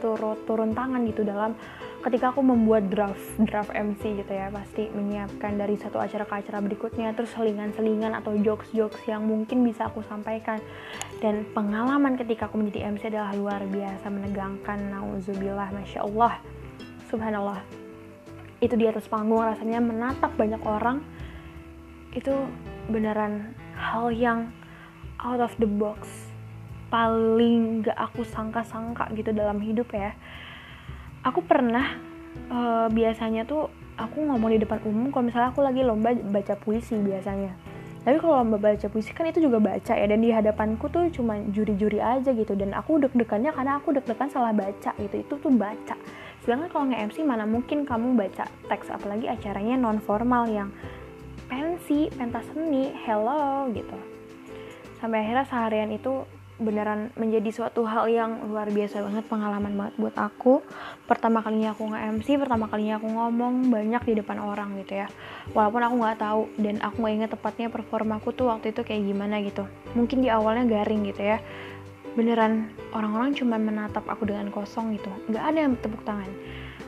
turut 0.00 0.38
turun 0.44 0.76
tangan 0.76 1.08
gitu 1.08 1.24
dalam 1.24 1.56
ketika 2.06 2.30
aku 2.30 2.38
membuat 2.38 2.86
draft 2.86 3.18
draft 3.50 3.74
MC 3.74 4.22
gitu 4.22 4.30
ya 4.30 4.46
pasti 4.54 4.86
menyiapkan 4.94 5.58
dari 5.58 5.74
satu 5.74 5.98
acara 5.98 6.22
ke 6.22 6.34
acara 6.38 6.62
berikutnya 6.62 7.10
terus 7.18 7.34
selingan-selingan 7.34 8.14
atau 8.14 8.38
jokes-jokes 8.38 9.02
yang 9.10 9.26
mungkin 9.26 9.66
bisa 9.66 9.90
aku 9.90 10.06
sampaikan. 10.06 10.62
Dan 11.18 11.42
pengalaman 11.50 12.14
ketika 12.14 12.46
aku 12.46 12.62
menjadi 12.62 12.94
MC 12.94 13.10
adalah 13.10 13.34
luar 13.34 13.58
biasa 13.66 14.06
menegangkan 14.06 14.78
nauzubillah 14.94 15.74
masya 15.74 16.06
Allah 16.06 16.38
subhanallah. 17.10 17.58
Itu 18.62 18.78
di 18.78 18.86
atas 18.86 19.10
panggung 19.10 19.42
rasanya 19.42 19.82
menatap 19.82 20.30
banyak 20.38 20.62
orang. 20.62 21.02
Itu 22.14 22.46
beneran 22.88 23.54
hal 23.74 24.10
yang 24.14 24.50
out 25.22 25.42
of 25.42 25.52
the 25.58 25.68
box 25.68 26.30
paling 26.86 27.82
gak 27.82 27.98
aku 27.98 28.22
sangka-sangka 28.22 29.10
gitu 29.18 29.34
dalam 29.34 29.58
hidup 29.58 29.90
ya. 29.90 30.14
Aku 31.26 31.42
pernah 31.42 31.98
uh, 32.46 32.86
biasanya 32.86 33.42
tuh 33.42 33.66
aku 33.98 34.22
ngomong 34.22 34.54
di 34.54 34.62
depan 34.62 34.78
umum 34.86 35.10
kalau 35.10 35.26
misalnya 35.26 35.50
aku 35.50 35.60
lagi 35.64 35.82
lomba 35.82 36.14
baca 36.14 36.54
puisi 36.54 36.94
biasanya. 37.00 37.52
Tapi 38.06 38.22
kalau 38.22 38.38
lomba 38.38 38.62
baca 38.62 38.86
puisi 38.86 39.10
kan 39.10 39.26
itu 39.26 39.42
juga 39.42 39.58
baca 39.58 39.98
ya 39.98 40.06
dan 40.06 40.22
di 40.22 40.30
hadapanku 40.30 40.86
tuh 40.86 41.10
cuma 41.10 41.42
juri-juri 41.50 41.98
aja 41.98 42.30
gitu. 42.30 42.54
Dan 42.54 42.70
aku 42.70 43.02
deg-degannya 43.02 43.50
karena 43.50 43.82
aku 43.82 43.98
deg-degan 43.98 44.30
salah 44.30 44.54
baca 44.54 44.94
gitu 44.94 45.16
itu 45.26 45.34
tuh 45.42 45.50
baca. 45.50 45.98
Sedangkan 46.46 46.70
kalau 46.70 46.86
nge-MC 46.94 47.26
mana 47.26 47.42
mungkin 47.42 47.82
kamu 47.82 48.14
baca 48.14 48.46
teks 48.70 48.94
apalagi 48.94 49.26
acaranya 49.26 49.74
non 49.74 49.98
formal 49.98 50.46
yang 50.46 50.70
pensi, 51.46 52.10
pentas 52.14 52.46
seni, 52.52 52.92
hello 53.06 53.70
gitu. 53.72 53.96
Sampai 54.98 55.22
akhirnya 55.22 55.46
seharian 55.46 55.90
itu 55.92 56.26
beneran 56.56 57.12
menjadi 57.20 57.52
suatu 57.52 57.84
hal 57.84 58.08
yang 58.08 58.48
luar 58.48 58.72
biasa 58.72 59.04
banget 59.04 59.24
pengalaman 59.28 59.76
banget 59.76 59.94
buat 60.00 60.16
aku. 60.16 60.64
Pertama 61.04 61.44
kalinya 61.44 61.76
aku 61.76 61.84
nge 61.92 62.00
MC 62.16 62.26
pertama 62.40 62.64
kalinya 62.72 62.96
aku 62.96 63.12
ngomong 63.12 63.68
banyak 63.68 64.02
di 64.08 64.14
depan 64.24 64.40
orang 64.40 64.72
gitu 64.80 65.04
ya. 65.04 65.08
Walaupun 65.52 65.84
aku 65.84 65.94
nggak 66.00 66.18
tahu 66.20 66.42
dan 66.56 66.80
aku 66.80 66.96
nggak 67.04 67.14
ingat 67.20 67.30
tepatnya 67.36 67.68
performaku 67.68 68.32
tuh 68.32 68.48
waktu 68.48 68.72
itu 68.72 68.80
kayak 68.80 69.04
gimana 69.04 69.44
gitu. 69.44 69.68
Mungkin 69.92 70.24
di 70.24 70.32
awalnya 70.32 70.64
garing 70.64 71.04
gitu 71.04 71.22
ya. 71.36 71.38
Beneran 72.16 72.72
orang-orang 72.96 73.36
cuma 73.36 73.60
menatap 73.60 74.08
aku 74.08 74.24
dengan 74.24 74.48
kosong 74.48 74.96
gitu. 74.96 75.12
Nggak 75.28 75.44
ada 75.44 75.58
yang 75.60 75.76
tepuk 75.76 76.00
tangan. 76.08 76.32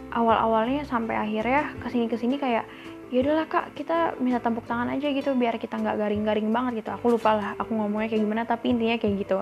Awal-awalnya 0.08 0.88
sampai 0.88 1.20
akhirnya 1.20 1.76
ke 1.84 1.92
sini-kesini 1.92 2.40
kayak 2.40 2.64
ya 3.08 3.24
udahlah 3.24 3.48
kak 3.48 3.72
kita 3.72 4.20
minta 4.20 4.36
tepuk 4.36 4.68
tangan 4.68 4.92
aja 4.92 5.08
gitu 5.08 5.32
biar 5.32 5.56
kita 5.56 5.80
nggak 5.80 5.96
garing-garing 5.96 6.48
banget 6.52 6.84
gitu. 6.84 6.90
Aku 6.92 7.12
lupa 7.16 7.36
lah 7.36 7.48
aku 7.56 7.72
ngomongnya 7.72 8.12
kayak 8.12 8.22
gimana 8.24 8.42
tapi 8.44 8.76
intinya 8.76 8.96
kayak 9.00 9.14
gitu 9.24 9.36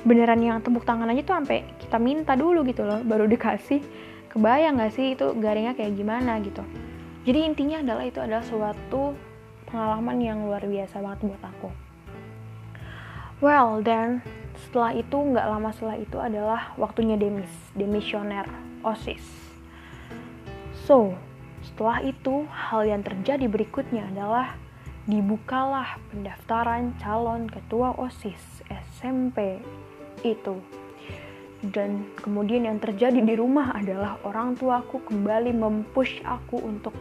beneran 0.00 0.40
yang 0.40 0.58
tepuk 0.64 0.82
tangan 0.88 1.12
aja 1.12 1.20
tuh 1.20 1.36
sampai 1.36 1.58
kita 1.76 2.00
minta 2.00 2.32
dulu 2.32 2.64
gitu 2.64 2.82
loh 2.82 3.00
baru 3.04 3.28
dikasih. 3.32 3.82
Kebayang 4.30 4.78
gak 4.78 4.94
sih 4.94 5.18
itu 5.18 5.34
garingnya 5.42 5.74
kayak 5.74 5.98
gimana 5.98 6.38
gitu? 6.38 6.62
Jadi 7.26 7.38
intinya 7.50 7.82
adalah 7.82 8.04
itu 8.06 8.22
adalah 8.22 8.46
suatu 8.46 9.18
pengalaman 9.66 10.18
yang 10.22 10.38
luar 10.46 10.62
biasa 10.62 11.02
banget 11.02 11.34
buat 11.34 11.42
aku. 11.42 11.68
Well 13.42 13.82
then 13.82 14.22
setelah 14.54 14.92
itu 14.92 15.16
nggak 15.16 15.46
lama 15.48 15.72
setelah 15.72 15.96
itu 15.96 16.16
adalah 16.20 16.60
waktunya 16.76 17.16
demis 17.16 17.50
demisioner 17.74 18.46
osis. 18.84 19.24
So 20.86 21.16
setelah 21.80 22.04
itu 22.04 22.44
hal 22.52 22.84
yang 22.84 23.00
terjadi 23.00 23.48
berikutnya 23.48 24.12
adalah 24.12 24.52
dibukalah 25.08 25.96
pendaftaran 26.12 26.92
calon 27.00 27.48
ketua 27.48 27.96
osis 27.96 28.60
SMP 29.00 29.64
itu. 30.20 30.60
Dan 31.64 32.04
kemudian 32.20 32.68
yang 32.68 32.76
terjadi 32.84 33.24
di 33.24 33.32
rumah 33.32 33.72
adalah 33.72 34.20
orang 34.28 34.60
tuaku 34.60 35.00
kembali 35.08 35.56
mempush 35.56 36.20
aku 36.20 36.60
untuk 36.60 36.92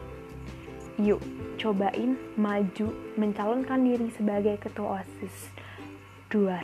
yuk 0.95 1.19
cobain 1.59 2.15
maju 2.39 2.95
mencalonkan 3.19 3.83
diri 3.83 4.07
sebagai 4.15 4.63
ketua 4.63 5.03
OSIS 5.03 5.51
duar. 6.31 6.63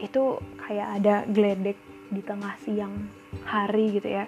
Itu 0.00 0.40
kayak 0.64 0.88
ada 0.96 1.28
geledek 1.28 1.76
di 2.08 2.24
tengah 2.24 2.56
siang 2.64 3.12
hari 3.44 4.00
gitu 4.00 4.08
ya 4.08 4.24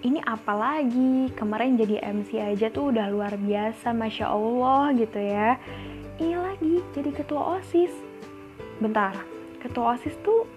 ini 0.00 0.20
apalagi 0.24 1.32
kemarin 1.36 1.76
jadi 1.76 2.00
MC 2.10 2.40
aja 2.40 2.72
tuh 2.72 2.92
udah 2.94 3.06
luar 3.12 3.36
biasa 3.36 3.92
Masya 3.92 4.26
Allah 4.32 4.94
gitu 4.96 5.20
ya 5.20 5.60
ini 6.20 6.36
lagi 6.36 6.80
jadi 6.96 7.10
ketua 7.12 7.60
OSIS 7.60 7.92
bentar 8.80 9.12
ketua 9.60 9.94
OSIS 9.96 10.16
tuh 10.24 10.48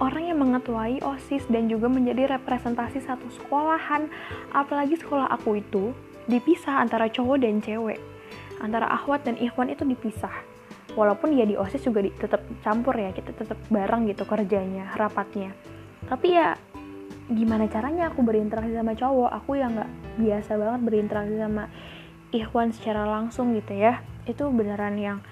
orang 0.00 0.32
yang 0.32 0.38
mengetuai 0.40 1.04
OSIS 1.04 1.44
dan 1.52 1.68
juga 1.68 1.86
menjadi 1.86 2.40
representasi 2.40 3.04
satu 3.04 3.28
sekolahan. 3.36 4.08
Apalagi 4.50 4.96
sekolah 4.96 5.28
aku 5.28 5.60
itu 5.60 5.92
dipisah 6.26 6.80
antara 6.80 7.06
cowok 7.12 7.44
dan 7.44 7.60
cewek. 7.60 8.00
Antara 8.64 8.88
akhwat 8.88 9.28
dan 9.28 9.36
ikhwan 9.36 9.68
itu 9.68 9.84
dipisah. 9.84 10.32
Walaupun 10.98 11.36
ya 11.38 11.46
di 11.46 11.54
OSIS 11.54 11.86
juga 11.86 12.02
di, 12.02 12.10
tetap 12.10 12.42
campur 12.66 12.96
ya, 12.98 13.14
kita 13.14 13.30
tetap 13.30 13.56
bareng 13.70 14.10
gitu 14.10 14.26
kerjanya, 14.26 14.90
rapatnya. 14.98 15.54
Tapi 16.10 16.34
ya 16.34 16.58
gimana 17.30 17.70
caranya 17.70 18.10
aku 18.10 18.26
berinteraksi 18.26 18.74
sama 18.74 18.98
cowok? 18.98 19.30
Aku 19.42 19.56
yang 19.56 19.78
nggak 19.78 19.90
biasa 20.18 20.50
banget 20.58 20.80
berinteraksi 20.82 21.36
sama 21.38 21.64
ikhwan 22.34 22.74
secara 22.74 23.06
langsung 23.06 23.54
gitu 23.54 23.74
ya. 23.78 24.02
Itu 24.26 24.50
beneran 24.50 24.98
yang 24.98 25.22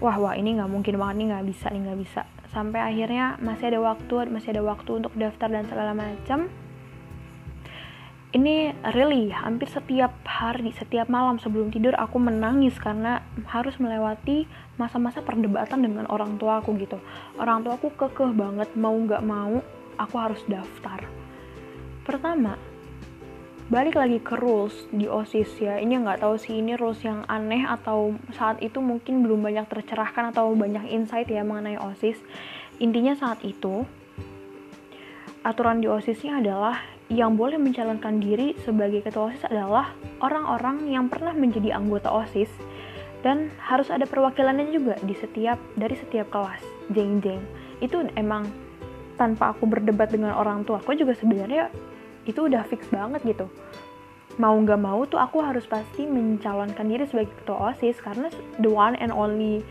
wah 0.00 0.16
wah 0.20 0.34
ini 0.36 0.56
nggak 0.56 0.70
mungkin 0.70 0.96
banget 1.00 1.14
nih 1.20 1.26
nggak 1.32 1.46
bisa 1.48 1.66
nih 1.72 1.80
nggak 1.88 2.00
bisa 2.00 2.22
sampai 2.52 2.80
akhirnya 2.80 3.36
masih 3.40 3.68
ada 3.68 3.80
waktu 3.84 4.32
masih 4.32 4.56
ada 4.56 4.62
waktu 4.64 4.90
untuk 5.02 5.12
daftar 5.16 5.48
dan 5.52 5.68
segala 5.68 5.92
macam 5.92 6.48
ini 8.36 8.72
really 8.92 9.32
hampir 9.32 9.68
setiap 9.68 10.12
hari 10.24 10.72
setiap 10.76 11.08
malam 11.08 11.40
sebelum 11.40 11.72
tidur 11.72 11.96
aku 11.96 12.20
menangis 12.20 12.76
karena 12.76 13.24
harus 13.48 13.76
melewati 13.80 14.44
masa-masa 14.76 15.24
perdebatan 15.24 15.84
dengan 15.84 16.04
orang 16.12 16.36
tua 16.36 16.60
aku 16.60 16.76
gitu 16.76 17.00
orang 17.40 17.64
tua 17.64 17.80
aku 17.80 17.92
kekeh 17.96 18.32
banget 18.36 18.68
mau 18.76 18.92
nggak 18.92 19.24
mau 19.24 19.60
aku 19.96 20.14
harus 20.16 20.40
daftar 20.48 21.04
pertama 22.06 22.54
balik 23.66 23.98
lagi 23.98 24.22
ke 24.22 24.38
rules 24.38 24.86
di 24.94 25.10
OSIS 25.10 25.58
ya. 25.58 25.82
Ini 25.82 26.06
nggak 26.06 26.22
tahu 26.22 26.38
sih 26.38 26.62
ini 26.62 26.78
rules 26.78 27.02
yang 27.02 27.26
aneh 27.26 27.66
atau 27.66 28.14
saat 28.30 28.62
itu 28.62 28.78
mungkin 28.78 29.26
belum 29.26 29.42
banyak 29.42 29.66
tercerahkan 29.66 30.30
atau 30.30 30.54
banyak 30.54 30.86
insight 30.86 31.26
ya 31.26 31.42
mengenai 31.42 31.74
OSIS 31.74 32.22
intinya 32.76 33.16
saat 33.16 33.40
itu 33.40 33.88
aturan 35.46 35.80
di 35.80 35.88
OSISnya 35.88 36.42
adalah 36.42 36.76
yang 37.06 37.38
boleh 37.38 37.56
mencalonkan 37.56 38.18
diri 38.18 38.58
sebagai 38.66 39.06
ketua 39.06 39.30
OSIS 39.30 39.46
adalah 39.48 39.94
orang-orang 40.20 40.90
yang 40.90 41.06
pernah 41.06 41.32
menjadi 41.32 41.78
anggota 41.78 42.10
OSIS 42.10 42.50
dan 43.24 43.48
harus 43.62 43.88
ada 43.88 44.04
perwakilannya 44.04 44.74
juga 44.74 44.94
di 45.02 45.14
setiap 45.16 45.56
dari 45.78 45.96
setiap 45.96 46.28
kelas 46.28 46.62
jeng 46.92 47.22
jeng 47.22 47.40
itu 47.80 48.04
emang 48.18 48.44
tanpa 49.16 49.56
aku 49.56 49.64
berdebat 49.64 50.12
dengan 50.12 50.36
orang 50.36 50.66
tua 50.66 50.82
aku 50.82 50.98
juga 50.98 51.16
sebenarnya 51.16 51.72
itu 52.26 52.50
udah 52.50 52.66
fix 52.66 52.86
banget 52.90 53.22
gitu. 53.22 53.46
Mau 54.36 54.52
nggak 54.52 54.80
mau 54.82 55.00
tuh 55.08 55.16
aku 55.16 55.40
harus 55.40 55.64
pasti 55.64 56.04
mencalonkan 56.04 56.84
diri 56.84 57.08
sebagai 57.08 57.32
ketua 57.40 57.72
osis 57.72 57.96
karena 58.02 58.28
the 58.60 58.68
one 58.68 58.98
and 59.00 59.14
only 59.14 59.64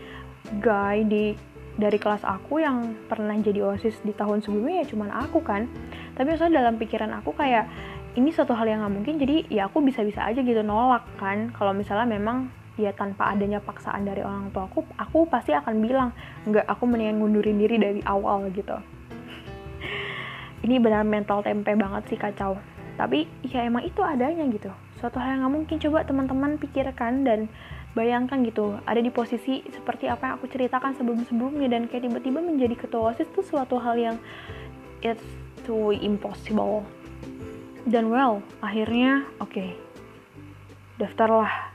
guy 0.58 1.06
di 1.06 1.38
dari 1.76 2.00
kelas 2.00 2.24
aku 2.24 2.64
yang 2.64 2.96
pernah 3.06 3.36
jadi 3.36 3.60
osis 3.60 4.00
di 4.00 4.16
tahun 4.16 4.40
sebelumnya 4.40 4.82
ya 4.82 4.86
cuman 4.90 5.12
aku 5.12 5.44
kan. 5.44 5.70
Tapi 6.18 6.34
soalnya 6.34 6.64
dalam 6.64 6.80
pikiran 6.80 7.12
aku 7.22 7.36
kayak 7.36 7.68
ini 8.16 8.32
suatu 8.32 8.56
hal 8.56 8.66
yang 8.66 8.82
nggak 8.82 8.94
mungkin 8.96 9.14
jadi 9.20 9.36
ya 9.52 9.68
aku 9.68 9.84
bisa-bisa 9.84 10.24
aja 10.24 10.40
gitu 10.40 10.64
nolak 10.64 11.04
kan. 11.20 11.52
Kalau 11.54 11.70
misalnya 11.76 12.08
memang 12.08 12.50
ya 12.76 12.92
tanpa 12.92 13.32
adanya 13.32 13.60
paksaan 13.60 14.04
dari 14.04 14.20
orang 14.20 14.52
tua 14.52 14.68
aku 14.68 14.84
aku 15.00 15.24
pasti 15.32 15.56
akan 15.56 15.80
bilang 15.80 16.12
nggak 16.44 16.68
aku 16.68 16.84
mendingan 16.84 17.24
ngundurin 17.24 17.56
diri 17.56 17.76
dari 17.80 18.00
awal 18.04 18.52
gitu 18.52 18.76
ini 20.66 20.82
benar 20.82 21.06
mental 21.06 21.46
tempe 21.46 21.70
banget 21.78 22.02
sih 22.10 22.18
kacau. 22.18 22.58
Tapi 22.98 23.30
ya 23.46 23.62
emang 23.62 23.86
itu 23.86 24.02
adanya 24.02 24.42
gitu. 24.50 24.68
Suatu 24.98 25.22
hal 25.22 25.38
yang 25.38 25.46
nggak 25.46 25.54
mungkin. 25.54 25.76
Coba 25.78 26.02
teman-teman 26.02 26.58
pikirkan 26.58 27.22
dan 27.22 27.46
bayangkan 27.94 28.42
gitu. 28.42 28.74
Ada 28.82 28.98
di 28.98 29.14
posisi 29.14 29.62
seperti 29.70 30.10
apa 30.10 30.26
yang 30.26 30.34
aku 30.42 30.50
ceritakan 30.50 30.98
sebelum-sebelumnya 30.98 31.70
dan 31.70 31.86
kayak 31.86 32.10
tiba-tiba 32.10 32.42
menjadi 32.42 32.74
ketua 32.74 33.14
osis 33.14 33.30
itu 33.30 33.46
suatu 33.46 33.78
hal 33.78 33.94
yang 33.94 34.16
it's 35.06 35.24
too 35.62 35.94
impossible. 35.94 36.82
Dan 37.86 38.10
well 38.10 38.42
akhirnya 38.58 39.22
oke. 39.38 39.54
Okay, 39.54 39.78
daftarlah 40.98 41.70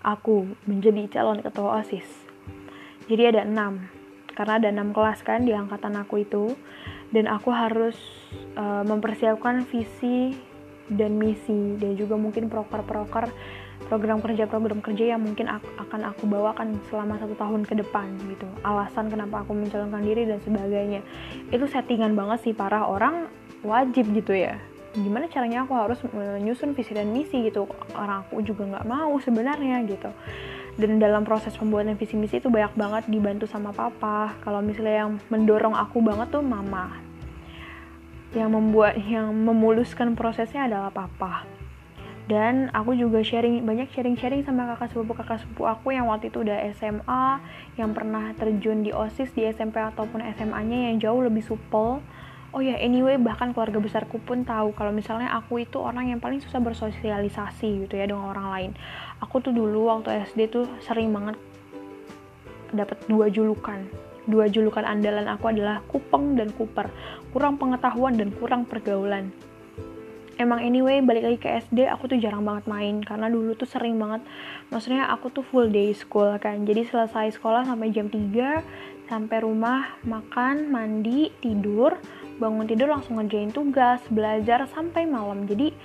aku 0.00 0.48
menjadi 0.64 1.20
calon 1.20 1.44
ketua 1.44 1.84
osis 1.84 2.30
jadi 3.10 3.34
ada 3.34 3.42
enam. 3.42 3.90
Karena 4.38 4.62
ada 4.62 4.68
enam 4.70 4.94
kelas 4.94 5.26
kan 5.26 5.42
di 5.42 5.50
angkatan 5.50 5.98
aku 5.98 6.22
itu 6.22 6.54
dan 7.10 7.26
aku 7.26 7.50
harus 7.50 7.96
uh, 8.54 8.82
mempersiapkan 8.86 9.66
visi 9.66 10.34
dan 10.90 11.18
misi 11.18 11.78
dan 11.78 11.94
juga 11.94 12.18
mungkin 12.18 12.50
proker-proker 12.50 13.30
program 13.86 14.20
kerja 14.20 14.44
program 14.44 14.82
kerja 14.84 15.16
yang 15.16 15.22
mungkin 15.22 15.48
aku, 15.48 15.66
akan 15.78 16.00
aku 16.12 16.22
bawakan 16.26 16.76
selama 16.90 17.16
satu 17.16 17.34
tahun 17.38 17.62
ke 17.64 17.74
depan 17.80 18.10
gitu. 18.28 18.46
Alasan 18.66 19.08
kenapa 19.08 19.42
aku 19.42 19.54
mencalonkan 19.56 20.02
diri 20.04 20.26
dan 20.28 20.42
sebagainya. 20.42 21.00
Itu 21.48 21.64
settingan 21.70 22.12
banget 22.14 22.50
sih 22.50 22.54
para 22.54 22.84
orang 22.84 23.30
wajib 23.64 24.10
gitu 24.12 24.34
ya. 24.36 24.58
Gimana 24.90 25.30
caranya 25.30 25.62
aku 25.62 25.74
harus 25.78 26.02
menyusun 26.10 26.74
visi 26.74 26.92
dan 26.92 27.14
misi 27.14 27.46
gitu? 27.46 27.70
Orang 27.94 28.26
aku 28.26 28.42
juga 28.42 28.66
nggak 28.66 28.86
mau 28.90 29.14
sebenarnya 29.22 29.86
gitu 29.86 30.10
dan 30.80 30.96
dalam 30.96 31.22
proses 31.28 31.52
pembuatan 31.52 31.94
visi 32.00 32.16
misi 32.16 32.40
itu 32.40 32.48
banyak 32.48 32.72
banget 32.72 33.04
dibantu 33.12 33.44
sama 33.44 33.70
papa. 33.70 34.32
Kalau 34.40 34.64
misalnya 34.64 35.04
yang 35.04 35.12
mendorong 35.28 35.76
aku 35.76 36.00
banget 36.00 36.32
tuh 36.32 36.40
mama. 36.40 36.96
Yang 38.32 38.48
membuat 38.48 38.96
yang 38.96 39.28
memuluskan 39.36 40.16
prosesnya 40.16 40.64
adalah 40.64 40.88
papa. 40.88 41.44
Dan 42.30 42.70
aku 42.70 42.94
juga 42.94 43.20
sharing 43.20 43.66
banyak 43.66 43.90
sharing-sharing 43.90 44.46
sama 44.46 44.70
kakak 44.72 44.94
sepupu 44.94 45.18
kakak 45.18 45.42
sepupu 45.42 45.66
aku 45.66 45.90
yang 45.90 46.06
waktu 46.06 46.30
itu 46.30 46.46
udah 46.46 46.62
SMA 46.78 47.26
yang 47.74 47.90
pernah 47.90 48.30
terjun 48.38 48.86
di 48.86 48.94
OSIS 48.94 49.34
di 49.34 49.50
SMP 49.50 49.82
ataupun 49.82 50.22
SMA-nya 50.38 50.94
yang 50.94 50.96
jauh 51.02 51.26
lebih 51.26 51.42
supel 51.42 51.98
oh 52.50 52.62
ya 52.62 52.74
anyway 52.82 53.14
bahkan 53.14 53.54
keluarga 53.54 53.78
besarku 53.78 54.18
pun 54.18 54.42
tahu 54.42 54.74
kalau 54.74 54.90
misalnya 54.90 55.30
aku 55.38 55.62
itu 55.62 55.78
orang 55.78 56.10
yang 56.10 56.18
paling 56.18 56.42
susah 56.42 56.58
bersosialisasi 56.58 57.86
gitu 57.86 57.94
ya 57.94 58.10
dengan 58.10 58.30
orang 58.34 58.48
lain. 58.50 58.70
Aku 59.22 59.38
tuh 59.38 59.54
dulu 59.54 59.86
waktu 59.86 60.26
SD 60.30 60.50
tuh 60.50 60.66
sering 60.82 61.14
banget 61.14 61.38
dapat 62.74 62.98
dua 63.06 63.30
julukan. 63.30 63.86
Dua 64.26 64.46
julukan 64.50 64.82
andalan 64.82 65.26
aku 65.30 65.50
adalah 65.50 65.82
kupeng 65.86 66.34
dan 66.34 66.50
kuper. 66.54 66.90
Kurang 67.30 67.58
pengetahuan 67.58 68.18
dan 68.18 68.34
kurang 68.34 68.66
pergaulan. 68.66 69.30
Emang 70.40 70.64
anyway 70.64 71.04
balik 71.04 71.28
lagi 71.28 71.38
ke 71.38 71.48
SD 71.68 71.84
aku 71.84 72.08
tuh 72.08 72.16
jarang 72.16 72.42
banget 72.48 72.64
main 72.64 73.04
karena 73.04 73.28
dulu 73.28 73.52
tuh 73.52 73.68
sering 73.68 74.00
banget 74.00 74.24
maksudnya 74.72 75.04
aku 75.12 75.28
tuh 75.28 75.44
full 75.44 75.68
day 75.68 75.92
school 75.92 76.34
kan. 76.40 76.64
Jadi 76.64 76.88
selesai 76.88 77.36
sekolah 77.36 77.68
sampai 77.68 77.92
jam 77.92 78.08
3 78.08 79.06
sampai 79.10 79.42
rumah 79.42 80.00
makan 80.06 80.70
mandi 80.70 81.28
tidur 81.42 81.98
bangun 82.40 82.64
tidur 82.64 82.88
langsung 82.88 83.20
ngerjain 83.20 83.52
tugas 83.52 84.00
belajar 84.08 84.64
sampai 84.72 85.04
malam. 85.04 85.44
Jadi 85.44 85.76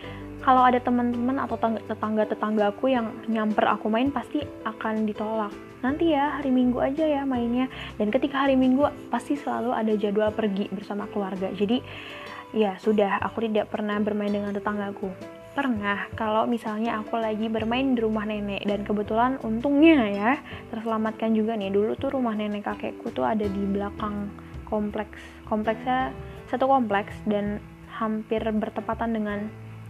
kalau 0.46 0.62
ada 0.62 0.78
teman-teman 0.80 1.42
atau 1.42 1.58
tetangga-tetangga 1.60 2.72
aku 2.72 2.94
yang 2.94 3.12
nyamper 3.28 3.66
aku 3.66 3.92
main 3.92 4.14
pasti 4.14 4.40
akan 4.64 5.04
ditolak. 5.04 5.52
Nanti 5.82 6.14
ya 6.14 6.38
hari 6.40 6.54
minggu 6.54 6.80
aja 6.80 7.06
ya 7.06 7.22
mainnya. 7.26 7.66
Dan 8.00 8.14
ketika 8.14 8.46
hari 8.46 8.54
minggu 8.54 8.88
pasti 9.10 9.36
selalu 9.36 9.74
ada 9.74 9.94
jadwal 9.98 10.30
pergi 10.32 10.70
bersama 10.70 11.10
keluarga. 11.10 11.50
Jadi 11.50 11.82
ya 12.54 12.78
sudah 12.78 13.20
aku 13.26 13.50
tidak 13.50 13.74
pernah 13.74 13.98
bermain 13.98 14.32
dengan 14.32 14.54
tetanggaku. 14.54 15.10
Pernah 15.58 16.14
kalau 16.14 16.46
misalnya 16.46 17.02
aku 17.02 17.18
lagi 17.18 17.50
bermain 17.50 17.98
di 17.98 18.06
rumah 18.06 18.30
nenek. 18.30 18.70
Dan 18.70 18.86
kebetulan 18.86 19.42
untungnya 19.42 20.10
ya 20.14 20.32
terselamatkan 20.70 21.34
juga 21.34 21.58
nih. 21.58 21.74
Dulu 21.74 21.98
tuh 21.98 22.14
rumah 22.14 22.38
nenek 22.38 22.70
kakekku 22.70 23.10
tuh 23.14 23.26
ada 23.26 23.50
di 23.50 23.64
belakang 23.66 24.30
kompleks. 24.70 25.18
Kompleksnya 25.50 26.14
satu 26.50 26.70
kompleks 26.70 27.16
dan 27.26 27.64
hampir 27.96 28.44
bertepatan 28.44 29.16
dengan 29.16 29.40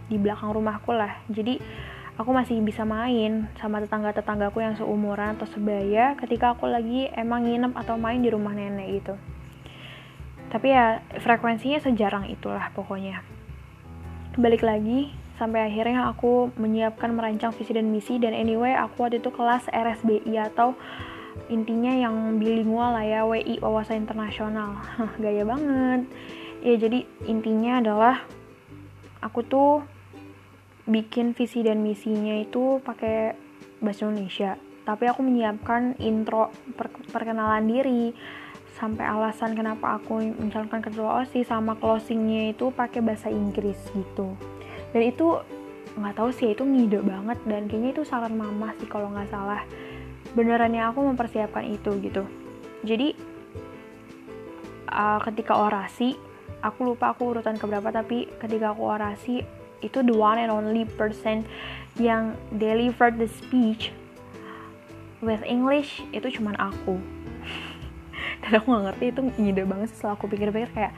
di 0.06 0.16
belakang 0.16 0.54
rumahku 0.54 0.94
lah. 0.94 1.18
Jadi 1.26 1.58
aku 2.16 2.30
masih 2.32 2.62
bisa 2.62 2.86
main 2.86 3.50
sama 3.60 3.82
tetangga-tetanggaku 3.82 4.62
yang 4.62 4.74
seumuran 4.78 5.36
atau 5.36 5.46
sebaya 5.50 6.16
ketika 6.16 6.54
aku 6.56 6.70
lagi 6.70 7.10
emang 7.12 7.44
nginep 7.44 7.72
atau 7.76 7.98
main 7.98 8.22
di 8.22 8.30
rumah 8.30 8.54
nenek 8.54 9.02
gitu. 9.02 9.14
Tapi 10.48 10.72
ya 10.72 11.02
frekuensinya 11.20 11.82
sejarang 11.82 12.30
itulah 12.30 12.70
pokoknya. 12.72 13.20
Balik 14.38 14.62
lagi 14.62 15.10
sampai 15.36 15.68
akhirnya 15.68 16.08
aku 16.08 16.54
menyiapkan 16.56 17.12
merancang 17.12 17.52
visi 17.52 17.76
dan 17.76 17.92
misi 17.92 18.16
dan 18.16 18.32
anyway 18.32 18.72
aku 18.72 19.04
waktu 19.04 19.20
itu 19.20 19.28
kelas 19.34 19.68
RSBI 19.68 20.32
atau 20.40 20.72
intinya 21.52 21.92
yang 21.92 22.40
bilingual 22.40 22.96
lah 22.96 23.04
ya 23.04 23.28
WI 23.28 23.60
wawasan 23.60 24.08
internasional. 24.08 24.80
Gaya 25.22 25.44
banget 25.44 26.08
ya 26.64 26.74
jadi 26.76 27.04
intinya 27.28 27.80
adalah 27.80 28.16
aku 29.20 29.40
tuh 29.42 29.82
bikin 30.86 31.34
visi 31.34 31.66
dan 31.66 31.82
misinya 31.82 32.38
itu 32.38 32.78
pakai 32.80 33.34
bahasa 33.82 34.06
Indonesia. 34.06 34.54
Tapi 34.86 35.04
aku 35.10 35.20
menyiapkan 35.26 35.98
intro 35.98 36.54
per 36.78 36.94
perkenalan 37.10 37.66
diri 37.66 38.14
sampai 38.78 39.02
alasan 39.02 39.58
kenapa 39.58 39.98
aku 39.98 40.22
mencalonkan 40.36 40.84
ketua 40.84 41.24
OSIS 41.24 41.50
sama 41.50 41.74
closingnya 41.74 42.54
itu 42.54 42.70
pakai 42.70 43.02
bahasa 43.02 43.26
Inggris 43.26 43.76
gitu. 43.90 44.38
Dan 44.94 45.02
itu 45.02 45.42
nggak 45.98 46.14
tahu 46.14 46.30
sih 46.30 46.54
itu 46.54 46.62
ngide 46.62 47.02
banget. 47.02 47.38
Dan 47.50 47.66
kayaknya 47.66 47.90
itu 47.98 48.02
saran 48.06 48.38
mama 48.38 48.70
sih 48.78 48.86
kalau 48.86 49.10
nggak 49.10 49.26
salah. 49.26 49.66
Benerannya 50.38 50.86
aku 50.86 51.02
mempersiapkan 51.02 51.66
itu 51.66 51.98
gitu. 51.98 52.22
Jadi 52.86 53.10
uh, 54.86 55.18
ketika 55.18 55.58
orasi 55.58 56.14
aku 56.66 56.92
lupa 56.92 57.14
aku 57.14 57.30
urutan 57.30 57.54
keberapa 57.54 57.94
tapi 57.94 58.26
ketika 58.42 58.74
aku 58.74 58.82
orasi 58.90 59.46
itu 59.84 60.02
the 60.02 60.14
one 60.14 60.40
and 60.40 60.50
only 60.50 60.82
person 60.98 61.46
yang 62.00 62.34
delivered 62.58 63.16
the 63.22 63.28
speech 63.30 63.94
with 65.22 65.40
English 65.46 66.04
itu 66.12 66.40
cuman 66.40 66.56
aku. 66.58 66.98
Dan 68.44 68.60
aku 68.60 68.66
gak 68.72 68.84
ngerti 68.92 69.04
itu 69.14 69.20
ide 69.40 69.62
banget 69.64 69.88
setelah 69.92 70.18
aku 70.18 70.28
pikir-pikir 70.28 70.70
kayak 70.72 70.92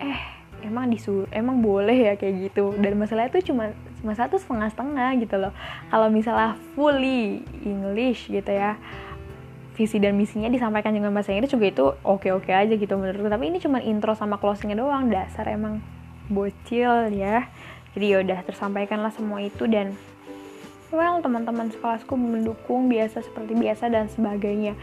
eh 0.00 0.20
emang 0.60 0.92
disuruh 0.92 1.26
emang 1.32 1.64
boleh 1.64 2.12
ya 2.12 2.14
kayak 2.14 2.50
gitu? 2.50 2.74
Dan 2.78 3.00
masalah 3.00 3.26
itu 3.30 3.50
cuma 3.50 3.74
masalah 4.04 4.30
itu 4.30 4.38
setengah-setengah 4.42 5.08
gitu 5.22 5.36
loh. 5.40 5.52
Kalau 5.90 6.08
misalnya 6.12 6.54
fully 6.76 7.42
English 7.66 8.30
gitu 8.30 8.50
ya 8.50 8.78
visi 9.74 9.96
dan 10.02 10.18
misinya 10.18 10.50
disampaikan 10.50 10.92
dengan 10.92 11.14
bahasa 11.14 11.30
Inggris 11.30 11.52
juga 11.52 11.66
itu 11.70 11.84
oke-oke 12.02 12.50
aja 12.50 12.74
gitu 12.74 12.94
menurutku. 12.98 13.30
Tapi 13.30 13.44
ini 13.48 13.58
cuma 13.62 13.78
intro 13.80 14.12
sama 14.18 14.36
closingnya 14.36 14.78
doang 14.78 15.08
dasar 15.08 15.46
emang 15.48 15.78
bocil 16.30 17.10
ya. 17.14 17.46
Jadi 17.94 18.06
yaudah 18.14 18.46
tersampaikanlah 18.46 19.10
semua 19.10 19.42
itu 19.42 19.66
dan 19.66 19.98
well 20.90 21.22
teman-teman 21.22 21.70
sekelasku 21.70 22.14
mendukung 22.18 22.90
biasa 22.90 23.22
seperti 23.22 23.54
biasa 23.54 23.90
dan 23.90 24.06
sebagainya. 24.10 24.74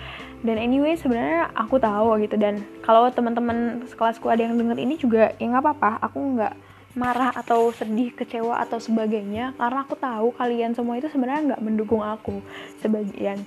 Dan 0.44 0.60
anyway 0.60 0.96
sebenarnya 0.96 1.52
aku 1.56 1.80
tahu 1.80 2.20
gitu 2.24 2.36
dan 2.40 2.64
kalau 2.84 3.08
teman-teman 3.12 3.84
sekelasku 3.88 4.28
ada 4.32 4.44
yang 4.44 4.56
denger 4.56 4.78
ini 4.80 4.96
juga 5.00 5.36
ya 5.40 5.46
nggak 5.48 5.64
apa-apa. 5.64 5.92
Aku 6.08 6.20
nggak 6.36 6.54
marah 6.98 7.30
atau 7.30 7.70
sedih 7.70 8.10
kecewa 8.10 8.58
atau 8.66 8.82
sebagainya 8.82 9.54
karena 9.62 9.86
aku 9.86 9.94
tahu 9.94 10.34
kalian 10.34 10.74
semua 10.74 10.98
itu 10.98 11.06
sebenarnya 11.14 11.54
nggak 11.54 11.62
mendukung 11.62 12.02
aku 12.02 12.42
sebagian 12.82 13.46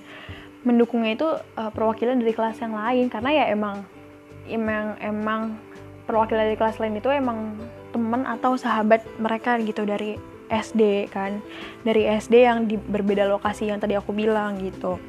mendukungnya 0.61 1.17
itu 1.17 1.27
uh, 1.57 1.71
perwakilan 1.73 2.21
dari 2.21 2.33
kelas 2.33 2.61
yang 2.61 2.75
lain. 2.77 3.05
Karena 3.09 3.29
ya 3.33 3.45
emang 3.49 3.85
emang 4.49 4.97
emang 5.01 5.41
perwakilan 6.05 6.51
dari 6.51 6.57
kelas 6.57 6.77
lain 6.81 6.97
itu 6.97 7.09
emang 7.09 7.55
teman 7.91 8.23
atau 8.25 8.55
sahabat 8.55 9.03
mereka 9.17 9.57
gitu 9.61 9.85
dari 9.85 10.17
SD 10.51 11.09
kan. 11.09 11.39
Dari 11.81 12.05
SD 12.07 12.35
yang 12.43 12.67
di 12.67 12.75
berbeda 12.75 13.25
lokasi 13.29 13.71
yang 13.71 13.79
tadi 13.81 13.97
aku 13.97 14.11
bilang 14.13 14.59
gitu. 14.61 14.99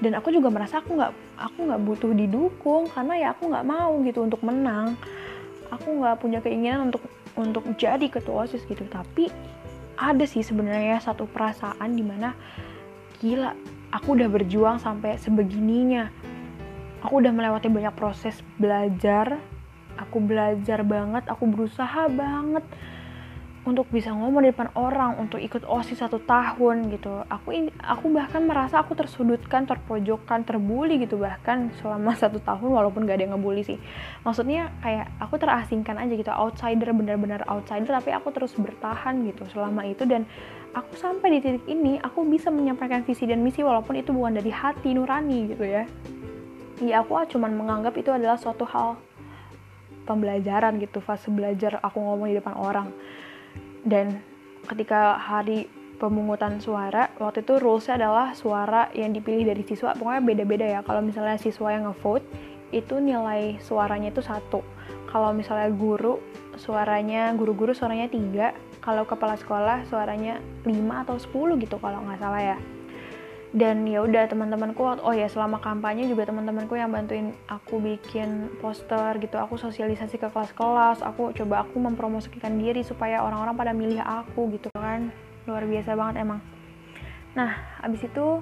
Dan 0.00 0.16
aku 0.16 0.32
juga 0.32 0.48
merasa 0.48 0.80
aku 0.80 0.96
nggak 0.96 1.12
aku 1.36 1.58
nggak 1.68 1.80
butuh 1.84 2.12
didukung 2.16 2.88
karena 2.88 3.14
ya 3.20 3.28
aku 3.36 3.52
nggak 3.52 3.66
mau 3.66 4.00
gitu 4.04 4.24
untuk 4.24 4.40
menang. 4.40 4.96
Aku 5.70 6.00
nggak 6.00 6.18
punya 6.18 6.38
keinginan 6.40 6.90
untuk 6.90 7.04
untuk 7.36 7.64
jadi 7.76 8.06
ketua 8.08 8.48
osis 8.48 8.64
gitu. 8.64 8.84
Tapi 8.88 9.28
ada 10.00 10.24
sih 10.24 10.40
sebenarnya 10.40 10.96
satu 11.04 11.28
perasaan 11.28 11.92
di 11.92 12.00
mana 12.00 12.32
gila 13.20 13.52
aku 13.90 14.18
udah 14.18 14.28
berjuang 14.30 14.78
sampai 14.78 15.18
sebegininya. 15.18 16.08
Aku 17.02 17.18
udah 17.18 17.32
melewati 17.34 17.66
banyak 17.66 17.94
proses 17.94 18.38
belajar. 18.56 19.38
Aku 19.98 20.22
belajar 20.22 20.80
banget 20.86 21.28
aku 21.28 21.44
berusaha 21.50 22.08
banget 22.08 22.64
untuk 23.60 23.84
bisa 23.92 24.08
ngomong 24.08 24.40
di 24.40 24.56
depan 24.56 24.72
orang 24.72 25.20
untuk 25.20 25.36
ikut 25.36 25.68
osis 25.68 26.00
satu 26.00 26.16
tahun 26.24 26.88
gitu. 26.96 27.20
Aku 27.28 27.52
aku 27.84 28.06
bahkan 28.08 28.48
merasa 28.48 28.80
aku 28.80 28.96
tersudutkan 28.96 29.68
terpojokkan 29.68 30.48
terbuli 30.48 30.96
gitu 31.04 31.20
bahkan 31.20 31.68
selama 31.84 32.16
satu 32.22 32.40
tahun 32.40 32.72
walaupun 32.72 33.04
gak 33.04 33.20
ada 33.20 33.24
yang 33.28 33.36
ngebully 33.36 33.60
sih. 33.60 33.76
Maksudnya 34.24 34.72
kayak 34.80 35.12
aku 35.20 35.36
terasingkan 35.36 36.00
aja 36.00 36.12
gitu 36.16 36.32
outsider 36.32 36.96
benar-benar 36.96 37.44
outsider 37.52 37.92
tapi 38.00 38.16
aku 38.16 38.32
terus 38.32 38.56
bertahan 38.56 39.28
gitu 39.28 39.44
selama 39.52 39.84
itu 39.84 40.08
dan 40.08 40.24
aku 40.70 40.92
sampai 40.94 41.36
di 41.36 41.38
titik 41.42 41.66
ini 41.66 41.98
aku 41.98 42.22
bisa 42.26 42.48
menyampaikan 42.48 43.02
visi 43.02 43.26
dan 43.26 43.42
misi 43.42 43.62
walaupun 43.66 43.98
itu 43.98 44.14
bukan 44.14 44.38
dari 44.38 44.50
hati 44.54 44.94
nurani 44.94 45.50
gitu 45.50 45.64
ya. 45.66 45.84
Ya 46.80 47.04
aku 47.04 47.18
cuma 47.36 47.50
menganggap 47.50 47.92
itu 47.98 48.08
adalah 48.08 48.40
suatu 48.40 48.64
hal 48.64 48.96
pembelajaran 50.08 50.80
gitu 50.80 50.98
fase 50.98 51.28
belajar 51.28 51.78
aku 51.82 52.00
ngomong 52.00 52.30
di 52.32 52.36
depan 52.38 52.54
orang. 52.56 52.88
Dan 53.84 54.22
ketika 54.66 55.18
hari 55.18 55.68
pemungutan 56.00 56.56
suara 56.62 57.12
waktu 57.20 57.44
itu 57.44 57.60
rulesnya 57.60 58.00
adalah 58.00 58.32
suara 58.32 58.88
yang 58.96 59.12
dipilih 59.12 59.52
dari 59.52 59.60
siswa 59.68 59.92
pokoknya 59.92 60.22
beda-beda 60.24 60.66
ya. 60.66 60.80
Kalau 60.80 61.04
misalnya 61.04 61.36
siswa 61.36 61.68
yang 61.68 61.90
ngevote 61.90 62.24
itu 62.70 62.96
nilai 63.02 63.58
suaranya 63.60 64.14
itu 64.14 64.22
satu. 64.24 64.64
Kalau 65.10 65.34
misalnya 65.34 65.68
guru 65.74 66.22
suaranya 66.56 67.34
guru-guru 67.34 67.74
suaranya 67.76 68.06
tiga 68.06 68.54
kalau 68.80 69.04
kepala 69.04 69.36
sekolah 69.36 69.84
suaranya 69.88 70.40
5 70.64 70.72
atau 71.04 71.16
10 71.20 71.60
gitu 71.60 71.76
kalau 71.76 72.00
nggak 72.04 72.20
salah 72.20 72.42
ya. 72.42 72.58
Dan 73.50 73.82
ya 73.82 74.06
udah 74.06 74.30
teman-temanku 74.30 74.78
oh 75.02 75.10
ya 75.10 75.26
selama 75.26 75.58
kampanye 75.58 76.06
juga 76.06 76.22
teman-temanku 76.30 76.78
yang 76.78 76.94
bantuin 76.94 77.34
aku 77.50 77.82
bikin 77.82 78.46
poster 78.62 79.18
gitu. 79.18 79.36
Aku 79.36 79.58
sosialisasi 79.58 80.16
ke 80.16 80.30
kelas-kelas 80.30 81.02
aku 81.02 81.34
coba 81.34 81.66
aku 81.66 81.82
mempromosikan 81.82 82.56
diri 82.56 82.86
supaya 82.86 83.20
orang-orang 83.26 83.54
pada 83.58 83.72
milih 83.74 84.00
aku 84.00 84.54
gitu 84.54 84.70
kan. 84.72 85.10
Luar 85.50 85.66
biasa 85.66 85.98
banget 85.98 86.22
emang. 86.22 86.40
Nah 87.34 87.58
abis 87.82 88.06
itu 88.06 88.38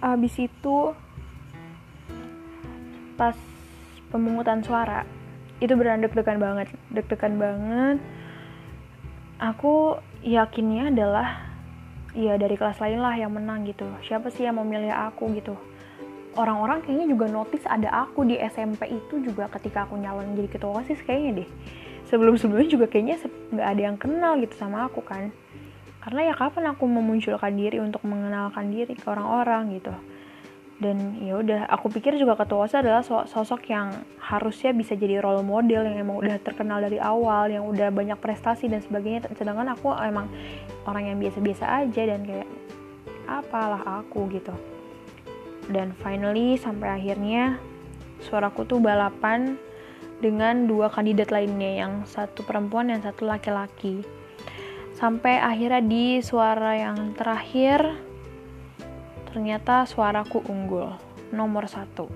abis 0.00 0.34
itu 0.36 0.76
pas 3.16 3.36
pemungutan 4.08 4.64
suara 4.64 5.04
itu 5.60 5.72
benar 5.76 6.00
deg-degan 6.00 6.40
banget 6.40 6.68
deg-degan 6.88 7.36
banget. 7.36 7.96
Aku 9.40 9.96
yakinnya 10.20 10.92
adalah 10.92 11.48
ya 12.12 12.36
dari 12.36 12.56
kelas 12.56 12.80
lain 12.80 13.00
lah 13.00 13.16
yang 13.16 13.32
menang 13.32 13.64
gitu. 13.68 13.88
Siapa 14.04 14.28
sih 14.32 14.44
yang 14.44 14.56
mau 14.60 14.66
milih 14.66 14.92
aku 14.92 15.32
gitu? 15.36 15.56
Orang-orang 16.36 16.84
kayaknya 16.84 17.12
juga 17.12 17.26
notice 17.28 17.64
ada 17.68 17.88
aku 18.06 18.24
di 18.24 18.36
SMP 18.40 18.88
itu 18.88 19.20
juga 19.20 19.48
ketika 19.52 19.84
aku 19.88 19.96
nyalon 19.96 20.36
jadi 20.36 20.48
ketua 20.48 20.80
osis 20.84 21.00
kayaknya 21.04 21.44
deh. 21.44 21.48
Sebelum-sebelumnya 22.08 22.68
juga 22.68 22.86
kayaknya 22.88 23.16
nggak 23.52 23.68
ada 23.68 23.82
yang 23.82 23.96
kenal 24.00 24.32
gitu 24.40 24.54
sama 24.56 24.88
aku 24.88 25.04
kan. 25.04 25.32
Karena 26.00 26.32
ya 26.32 26.34
kapan 26.36 26.72
aku 26.72 26.88
memunculkan 26.88 27.52
diri 27.52 27.76
untuk 27.76 28.00
mengenalkan 28.08 28.72
diri 28.72 28.96
ke 28.96 29.04
orang-orang 29.04 29.76
gitu 29.76 29.92
dan 30.80 31.20
ya 31.20 31.36
udah 31.36 31.68
aku 31.68 31.92
pikir 31.92 32.16
juga 32.16 32.40
ketua 32.40 32.64
osis 32.64 32.80
adalah 32.80 33.04
sosok 33.04 33.68
yang 33.68 33.92
harusnya 34.16 34.72
bisa 34.72 34.96
jadi 34.96 35.20
role 35.20 35.44
model 35.44 35.84
yang 35.84 36.00
emang 36.00 36.16
udah 36.24 36.40
terkenal 36.40 36.80
dari 36.80 36.96
awal 36.96 37.52
yang 37.52 37.68
udah 37.68 37.92
banyak 37.92 38.16
prestasi 38.16 38.64
dan 38.72 38.80
sebagainya. 38.80 39.28
Sedangkan 39.36 39.68
aku 39.76 39.92
emang 40.00 40.32
orang 40.88 41.12
yang 41.12 41.20
biasa-biasa 41.20 41.84
aja 41.84 42.02
dan 42.08 42.24
kayak 42.24 42.48
apalah 43.28 44.00
aku 44.00 44.32
gitu. 44.32 44.56
Dan 45.68 45.92
finally 46.00 46.56
sampai 46.56 46.96
akhirnya 46.96 47.60
suaraku 48.24 48.64
tuh 48.64 48.80
balapan 48.80 49.60
dengan 50.24 50.64
dua 50.64 50.88
kandidat 50.88 51.28
lainnya 51.28 51.84
yang 51.84 52.08
satu 52.08 52.40
perempuan 52.40 52.88
dan 52.88 53.04
satu 53.04 53.28
laki-laki. 53.28 54.00
Sampai 54.96 55.36
akhirnya 55.36 55.84
di 55.84 56.24
suara 56.24 56.72
yang 56.76 57.12
terakhir 57.16 58.08
Ternyata 59.30 59.86
suaraku 59.86 60.42
unggul, 60.50 60.90
nomor 61.30 61.70
satu. 61.70 62.10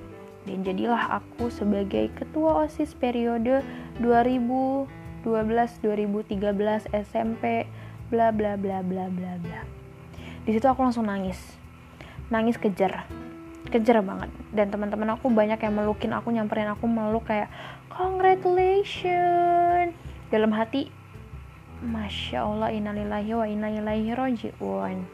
Dan 0.44 0.61
jadilah 0.66 1.22
aku 1.22 1.48
sebagai 1.48 2.12
ketua 2.12 2.61
OSIS 2.66 2.92
periode 2.98 3.62
2012-2013 4.03 6.90
SMP 6.92 7.64
bla 8.12 8.29
bla 8.35 8.59
bla 8.59 8.83
bla 8.85 9.09
bla 9.09 9.40
bla. 9.40 9.64
Di 10.44 10.53
situ 10.53 10.68
aku 10.68 10.85
langsung 10.85 11.09
nangis. 11.09 11.40
Nangis 12.29 12.61
kejar. 12.61 13.09
Kejar 13.70 14.03
banget. 14.05 14.29
Dan 14.53 14.68
teman-teman 14.68 15.16
aku 15.16 15.33
banyak 15.33 15.57
yang 15.57 15.72
melukin 15.72 16.12
aku, 16.12 16.29
nyamperin 16.35 16.68
aku 16.68 16.85
meluk 16.85 17.24
kayak 17.31 17.48
congratulations. 17.88 19.96
dalam 20.35 20.50
hati 20.50 20.90
masya 21.85 22.42
Allah 22.42 22.74
innalillahi 22.74 23.38
wa 23.38 23.46
inna 23.46 23.70
ilaihi 23.70 24.18
rojiun 24.18 25.07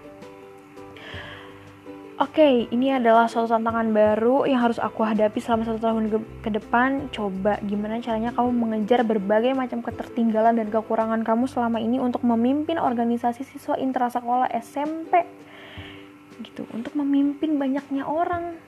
okay, 2.20 2.68
ini 2.68 2.92
adalah 2.92 3.24
suatu 3.32 3.48
tantangan 3.48 3.96
baru 3.96 4.44
yang 4.44 4.60
harus 4.60 4.76
aku 4.76 5.08
hadapi 5.08 5.40
selama 5.40 5.64
satu 5.64 5.80
tahun 5.80 6.04
ke, 6.44 6.50
depan. 6.52 7.08
Coba 7.08 7.56
gimana 7.64 7.96
caranya 8.04 8.36
kamu 8.36 8.52
mengejar 8.52 9.00
berbagai 9.08 9.56
macam 9.56 9.80
ketertinggalan 9.80 10.60
dan 10.60 10.68
kekurangan 10.68 11.24
kamu 11.24 11.48
selama 11.48 11.80
ini 11.80 11.96
untuk 11.96 12.20
memimpin 12.20 12.76
organisasi 12.76 13.40
siswa 13.48 13.80
intrasekolah 13.80 14.52
SMP. 14.52 15.24
Gitu, 16.44 16.68
untuk 16.76 16.92
memimpin 16.92 17.56
banyaknya 17.56 18.04
orang. 18.04 18.60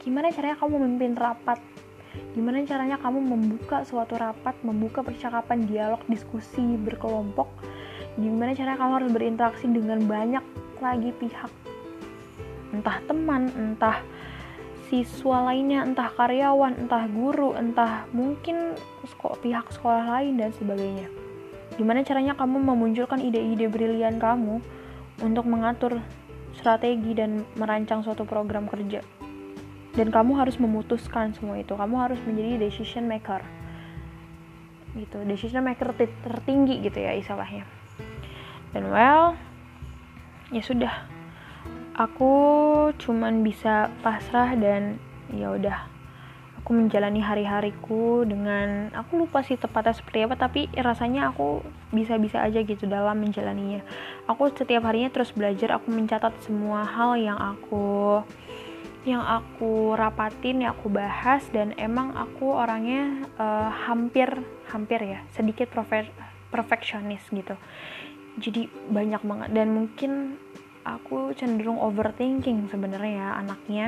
Gimana 0.00 0.32
caranya 0.32 0.56
kamu 0.56 0.80
memimpin 0.80 1.12
rapat? 1.12 1.60
Gimana 2.32 2.64
caranya 2.64 2.96
kamu 2.96 3.20
membuka 3.20 3.84
suatu 3.84 4.16
rapat, 4.16 4.56
membuka 4.64 5.04
percakapan, 5.04 5.68
dialog, 5.68 6.00
diskusi 6.08 6.64
berkelompok? 6.80 7.52
Gimana 8.16 8.56
caranya 8.56 8.80
kamu 8.80 8.92
harus 8.96 9.10
berinteraksi 9.12 9.68
dengan 9.68 10.04
banyak 10.08 10.44
lagi 10.80 11.12
pihak 11.16 11.52
entah 12.72 12.98
teman, 13.04 13.52
entah 13.52 14.00
siswa 14.92 15.48
lainnya, 15.48 15.84
entah 15.88 16.12
karyawan, 16.12 16.76
entah 16.76 17.08
guru, 17.08 17.56
entah 17.56 18.04
mungkin 18.12 18.76
pihak 19.40 19.72
sekolah 19.72 20.04
lain 20.20 20.36
dan 20.36 20.52
sebagainya. 20.52 21.08
Gimana 21.80 22.04
caranya 22.04 22.36
kamu 22.36 22.60
memunculkan 22.60 23.24
ide-ide 23.24 23.72
brilian 23.72 24.20
kamu 24.20 24.60
untuk 25.24 25.48
mengatur 25.48 26.04
strategi 26.52 27.16
dan 27.16 27.48
merancang 27.56 28.04
suatu 28.04 28.28
program 28.28 28.68
kerja. 28.68 29.00
Dan 29.92 30.08
kamu 30.08 30.36
harus 30.40 30.56
memutuskan 30.56 31.32
semua 31.36 31.60
itu. 31.60 31.72
Kamu 31.72 31.96
harus 32.00 32.20
menjadi 32.24 32.60
decision 32.60 33.08
maker. 33.08 33.44
Gitu, 34.92 35.24
decision 35.24 35.64
maker 35.64 35.96
tertinggi 35.96 36.84
gitu 36.84 37.00
ya 37.00 37.16
istilahnya. 37.16 37.64
Dan 38.76 38.88
well, 38.92 39.36
ya 40.52 40.60
sudah 40.64 41.11
aku 41.96 42.32
cuman 42.96 43.44
bisa 43.44 43.92
pasrah 44.00 44.56
dan 44.56 44.96
ya 45.32 45.52
udah. 45.52 45.88
Aku 46.62 46.78
menjalani 46.78 47.18
hari-hariku 47.18 48.22
dengan 48.22 48.94
aku 48.94 49.26
lupa 49.26 49.42
sih 49.42 49.58
tepatnya 49.58 49.98
seperti 49.98 50.22
apa 50.22 50.38
tapi 50.38 50.70
rasanya 50.78 51.34
aku 51.34 51.58
bisa-bisa 51.90 52.38
aja 52.38 52.62
gitu 52.62 52.86
dalam 52.86 53.18
menjalaninya. 53.18 53.82
Aku 54.30 54.46
setiap 54.54 54.86
harinya 54.86 55.10
terus 55.10 55.34
belajar 55.34 55.74
aku 55.74 55.90
mencatat 55.90 56.30
semua 56.46 56.86
hal 56.86 57.18
yang 57.18 57.34
aku 57.34 58.22
yang 59.02 59.26
aku 59.26 59.98
rapatin 59.98 60.62
yang 60.62 60.78
aku 60.78 60.86
bahas 60.86 61.42
dan 61.50 61.74
emang 61.74 62.14
aku 62.14 62.54
orangnya 62.54 63.26
uh, 63.34 63.66
hampir 63.90 64.30
hampir 64.70 65.02
ya 65.02 65.18
sedikit 65.34 65.66
perfeksionis 66.54 67.26
gitu. 67.34 67.58
Jadi 68.38 68.70
banyak 68.70 69.22
banget 69.26 69.48
dan 69.50 69.74
mungkin 69.74 70.38
aku 70.82 71.34
cenderung 71.34 71.78
overthinking 71.78 72.66
sebenarnya 72.70 73.12
ya 73.18 73.28
anaknya. 73.38 73.86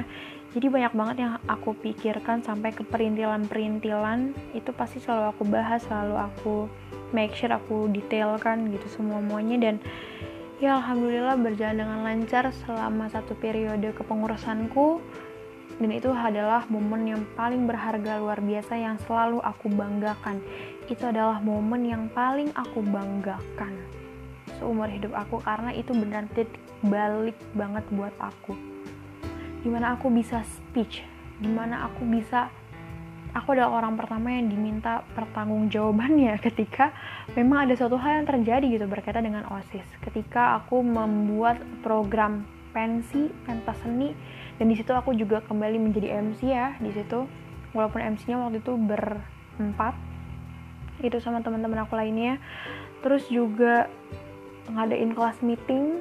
Jadi 0.55 0.71
banyak 0.71 0.95
banget 0.95 1.17
yang 1.27 1.35
aku 1.51 1.75
pikirkan 1.75 2.47
sampai 2.47 2.71
ke 2.71 2.87
perintilan-perintilan 2.87 4.31
itu 4.55 4.71
pasti 4.71 5.03
selalu 5.03 5.35
aku 5.35 5.43
bahas 5.51 5.83
selalu 5.83 6.15
aku 6.15 6.55
make 7.11 7.35
sure 7.35 7.51
aku 7.51 7.91
detailkan 7.91 8.71
gitu 8.71 8.87
semua 8.87 9.19
muanya 9.19 9.59
dan 9.59 9.83
ya 10.63 10.79
alhamdulillah 10.79 11.35
berjalan 11.43 11.83
dengan 11.83 12.07
lancar 12.07 12.55
selama 12.65 13.11
satu 13.11 13.35
periode 13.35 13.91
kepengurusanku. 13.99 15.03
Dan 15.75 15.91
itu 15.91 16.07
adalah 16.15 16.63
momen 16.71 17.03
yang 17.03 17.23
paling 17.35 17.67
berharga 17.67 18.23
luar 18.23 18.39
biasa 18.39 18.79
yang 18.79 18.95
selalu 19.11 19.43
aku 19.43 19.67
banggakan. 19.75 20.39
Itu 20.87 21.11
adalah 21.11 21.43
momen 21.43 21.83
yang 21.83 22.07
paling 22.15 22.55
aku 22.55 22.79
banggakan 22.79 23.75
seumur 24.59 24.89
hidup 24.89 25.13
aku 25.13 25.43
karena 25.45 25.77
itu 25.77 25.93
benar 25.93 26.25
titik 26.33 26.64
balik 26.83 27.39
banget 27.53 27.85
buat 27.93 28.15
aku. 28.19 28.57
Gimana 29.63 29.95
aku 29.95 30.11
bisa 30.11 30.43
speech 30.43 31.15
gimana 31.43 31.91
aku 31.91 32.07
bisa 32.07 32.47
aku 33.35 33.59
adalah 33.59 33.83
orang 33.83 33.99
pertama 33.99 34.31
yang 34.31 34.47
diminta 34.47 35.03
pertanggungjawabannya 35.19 36.39
ketika 36.47 36.95
memang 37.35 37.67
ada 37.67 37.75
suatu 37.75 37.99
hal 37.99 38.23
yang 38.23 38.27
terjadi 38.29 38.67
gitu 38.79 38.87
berkaitan 38.87 39.27
dengan 39.27 39.45
OSIS. 39.51 39.87
Ketika 39.99 40.63
aku 40.63 40.81
membuat 40.81 41.59
program 41.83 42.47
pensi 42.71 43.31
pentas 43.47 43.79
seni 43.83 44.15
dan 44.59 44.71
di 44.71 44.79
situ 44.79 44.95
aku 44.95 45.15
juga 45.19 45.43
kembali 45.43 45.79
menjadi 45.83 46.23
MC 46.23 46.41
ya 46.47 46.79
di 46.79 46.95
situ. 46.95 47.27
Walaupun 47.75 47.99
MC-nya 48.15 48.39
waktu 48.39 48.63
itu 48.63 48.79
berempat 48.79 49.99
itu 51.03 51.19
sama 51.19 51.43
teman-teman 51.43 51.83
aku 51.83 51.99
lainnya. 51.99 52.39
Terus 53.03 53.27
juga 53.27 53.91
ngadain 54.71 55.11
kelas 55.11 55.43
meeting 55.43 55.99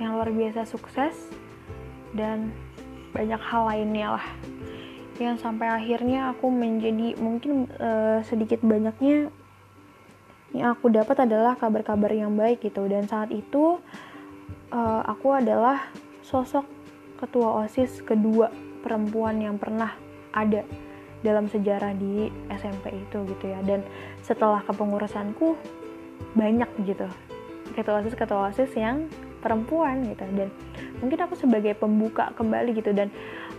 yang 0.00 0.18
luar 0.18 0.30
biasa 0.30 0.66
sukses 0.66 1.30
dan 2.12 2.52
banyak 3.12 3.40
hal 3.40 3.68
lainnya 3.68 4.18
lah. 4.18 4.26
Yang 5.20 5.44
sampai 5.44 5.68
akhirnya 5.68 6.32
aku 6.32 6.48
menjadi 6.48 7.14
mungkin 7.20 7.68
uh, 7.78 8.24
sedikit 8.24 8.64
banyaknya 8.64 9.28
yang 10.52 10.76
aku 10.76 10.92
dapat 10.92 11.24
adalah 11.24 11.56
kabar-kabar 11.56 12.12
yang 12.12 12.36
baik 12.36 12.64
gitu. 12.64 12.84
Dan 12.88 13.08
saat 13.08 13.32
itu 13.32 13.80
uh, 14.72 15.02
aku 15.04 15.36
adalah 15.36 15.92
sosok 16.24 16.64
ketua 17.20 17.64
osis 17.64 18.02
kedua 18.02 18.50
perempuan 18.82 19.38
yang 19.38 19.56
pernah 19.60 19.94
ada 20.34 20.66
dalam 21.22 21.46
sejarah 21.46 21.94
di 21.94 22.28
SMP 22.50 22.92
itu 22.96 23.18
gitu 23.28 23.44
ya. 23.52 23.60
Dan 23.62 23.84
setelah 24.24 24.64
kepengurusanku 24.64 25.54
banyak 26.34 26.68
gitu. 26.88 27.06
Ketua 27.72 28.04
osis 28.04 28.16
ketua 28.16 28.52
osis 28.52 28.72
yang 28.76 29.08
perempuan 29.42 30.06
gitu. 30.06 30.22
Dan 30.32 30.48
mungkin 31.02 31.18
aku 31.18 31.34
sebagai 31.34 31.74
pembuka 31.74 32.30
kembali 32.38 32.78
gitu. 32.78 32.94
Dan 32.94 33.10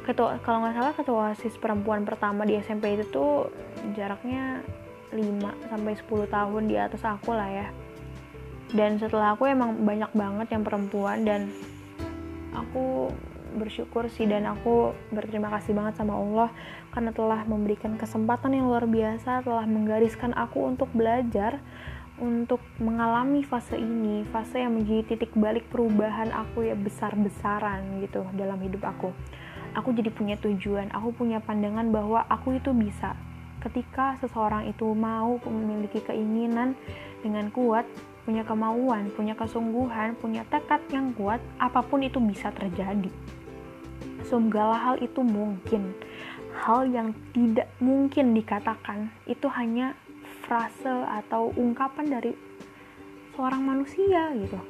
ketua 0.08 0.40
kalau 0.42 0.64
nggak 0.64 0.76
salah 0.80 0.94
ketua 0.96 1.22
osis 1.36 1.60
perempuan 1.60 2.08
pertama 2.08 2.48
di 2.48 2.56
SMP 2.60 2.96
itu 2.96 3.06
tuh 3.12 3.52
jaraknya 3.94 4.64
5 5.12 5.70
sampai 5.70 5.94
10 5.94 6.08
tahun 6.32 6.64
di 6.66 6.76
atas 6.80 7.04
aku 7.04 7.36
lah 7.36 7.50
ya. 7.52 7.68
Dan 8.74 8.98
setelah 8.98 9.38
aku 9.38 9.46
emang 9.46 9.86
banyak 9.86 10.10
banget 10.18 10.48
yang 10.50 10.64
perempuan 10.66 11.22
dan 11.28 11.52
aku 12.58 13.14
bersyukur 13.54 14.10
sih 14.10 14.26
dan 14.26 14.50
aku 14.50 14.98
berterima 15.14 15.54
kasih 15.54 15.78
banget 15.78 15.94
sama 16.02 16.18
Allah 16.18 16.50
karena 16.90 17.14
telah 17.14 17.46
memberikan 17.46 17.96
kesempatan 17.96 18.58
yang 18.58 18.66
luar 18.66 18.90
biasa 18.90 19.46
telah 19.46 19.66
menggariskan 19.70 20.34
aku 20.34 20.74
untuk 20.74 20.90
belajar 20.92 21.62
untuk 22.22 22.62
mengalami 22.78 23.42
fase 23.42 23.80
ini, 23.80 24.22
fase 24.30 24.62
yang 24.62 24.78
menjadi 24.78 25.16
titik 25.16 25.34
balik 25.34 25.66
perubahan 25.74 26.30
aku 26.30 26.70
ya 26.70 26.78
besar-besaran 26.78 28.04
gitu 28.06 28.22
dalam 28.38 28.62
hidup 28.62 28.86
aku. 28.86 29.10
Aku 29.74 29.90
jadi 29.90 30.14
punya 30.14 30.38
tujuan, 30.38 30.94
aku 30.94 31.10
punya 31.18 31.42
pandangan 31.42 31.90
bahwa 31.90 32.22
aku 32.30 32.62
itu 32.62 32.70
bisa. 32.78 33.18
Ketika 33.58 34.22
seseorang 34.22 34.70
itu 34.70 34.86
mau 34.94 35.42
memiliki 35.50 36.04
keinginan 36.06 36.78
dengan 37.26 37.50
kuat, 37.50 37.88
punya 38.28 38.46
kemauan, 38.46 39.10
punya 39.18 39.34
kesungguhan, 39.34 40.14
punya 40.22 40.46
tekad 40.54 40.84
yang 40.94 41.10
kuat, 41.18 41.42
apa 41.58 41.82
pun 41.82 42.06
itu 42.06 42.22
bisa 42.22 42.54
terjadi. 42.54 43.10
Segala 44.28 44.78
hal 44.78 44.96
itu 45.02 45.26
mungkin. 45.26 45.96
Hal 46.54 46.86
yang 46.86 47.18
tidak 47.34 47.66
mungkin 47.82 48.38
dikatakan 48.38 49.10
itu 49.26 49.50
hanya 49.50 49.98
frase 50.54 50.94
atau 51.10 51.50
ungkapan 51.58 52.14
dari 52.14 52.38
seorang 53.34 53.66
manusia 53.66 54.30
gitu 54.38 54.62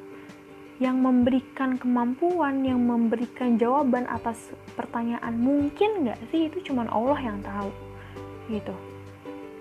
yang 0.80 0.96
memberikan 1.04 1.76
kemampuan, 1.76 2.64
yang 2.64 2.80
memberikan 2.80 3.60
jawaban 3.60 4.08
atas 4.08 4.56
pertanyaan 4.72 5.36
mungkin 5.36 6.08
nggak 6.08 6.16
sih? 6.32 6.48
Itu 6.48 6.72
cuma 6.72 6.88
Allah 6.88 7.20
yang 7.20 7.44
tahu 7.44 7.68
gitu. 8.48 8.72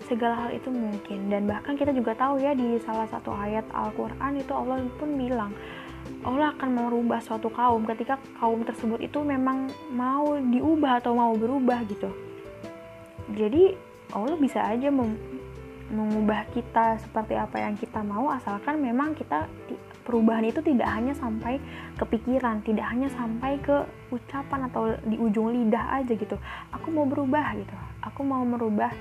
Segala 0.08 0.48
hal 0.48 0.56
itu 0.56 0.72
mungkin. 0.72 1.28
Dan 1.28 1.44
bahkan 1.44 1.76
kita 1.76 1.92
juga 1.92 2.16
tahu 2.16 2.40
ya 2.40 2.56
di 2.56 2.80
salah 2.80 3.06
satu 3.12 3.36
ayat 3.36 3.68
Al-Quran 3.76 4.40
itu 4.40 4.52
Allah 4.56 4.80
pun 4.96 5.20
bilang 5.20 5.52
Allah 6.24 6.56
akan 6.56 6.70
merubah 6.72 7.20
suatu 7.20 7.52
kaum. 7.52 7.84
Ketika 7.84 8.16
kaum 8.40 8.64
tersebut 8.64 9.04
itu 9.04 9.20
memang 9.20 9.68
mau 9.92 10.40
diubah 10.40 11.04
atau 11.04 11.20
mau 11.20 11.36
berubah 11.36 11.84
gitu. 11.84 12.08
Jadi 13.28 13.76
Allah 14.16 14.40
bisa 14.40 14.64
aja 14.64 14.88
mengubah 15.94 16.50
kita 16.52 16.98
seperti 16.98 17.38
apa 17.38 17.62
yang 17.62 17.78
kita 17.78 18.02
mau 18.02 18.34
asalkan 18.34 18.82
memang 18.82 19.14
kita 19.14 19.46
perubahan 20.04 20.44
itu 20.44 20.60
tidak 20.60 20.90
hanya 20.92 21.16
sampai 21.16 21.58
ke 21.96 22.04
pikiran, 22.04 22.60
tidak 22.68 22.86
hanya 22.92 23.08
sampai 23.08 23.56
ke 23.64 23.88
ucapan 24.12 24.68
atau 24.68 25.00
di 25.08 25.16
ujung 25.16 25.56
lidah 25.56 26.04
aja 26.04 26.14
gitu. 26.14 26.36
Aku 26.76 26.92
mau 26.92 27.08
berubah 27.08 27.56
gitu. 27.56 27.76
Aku 28.04 28.22
mau 28.28 28.44
merubah 28.44 28.92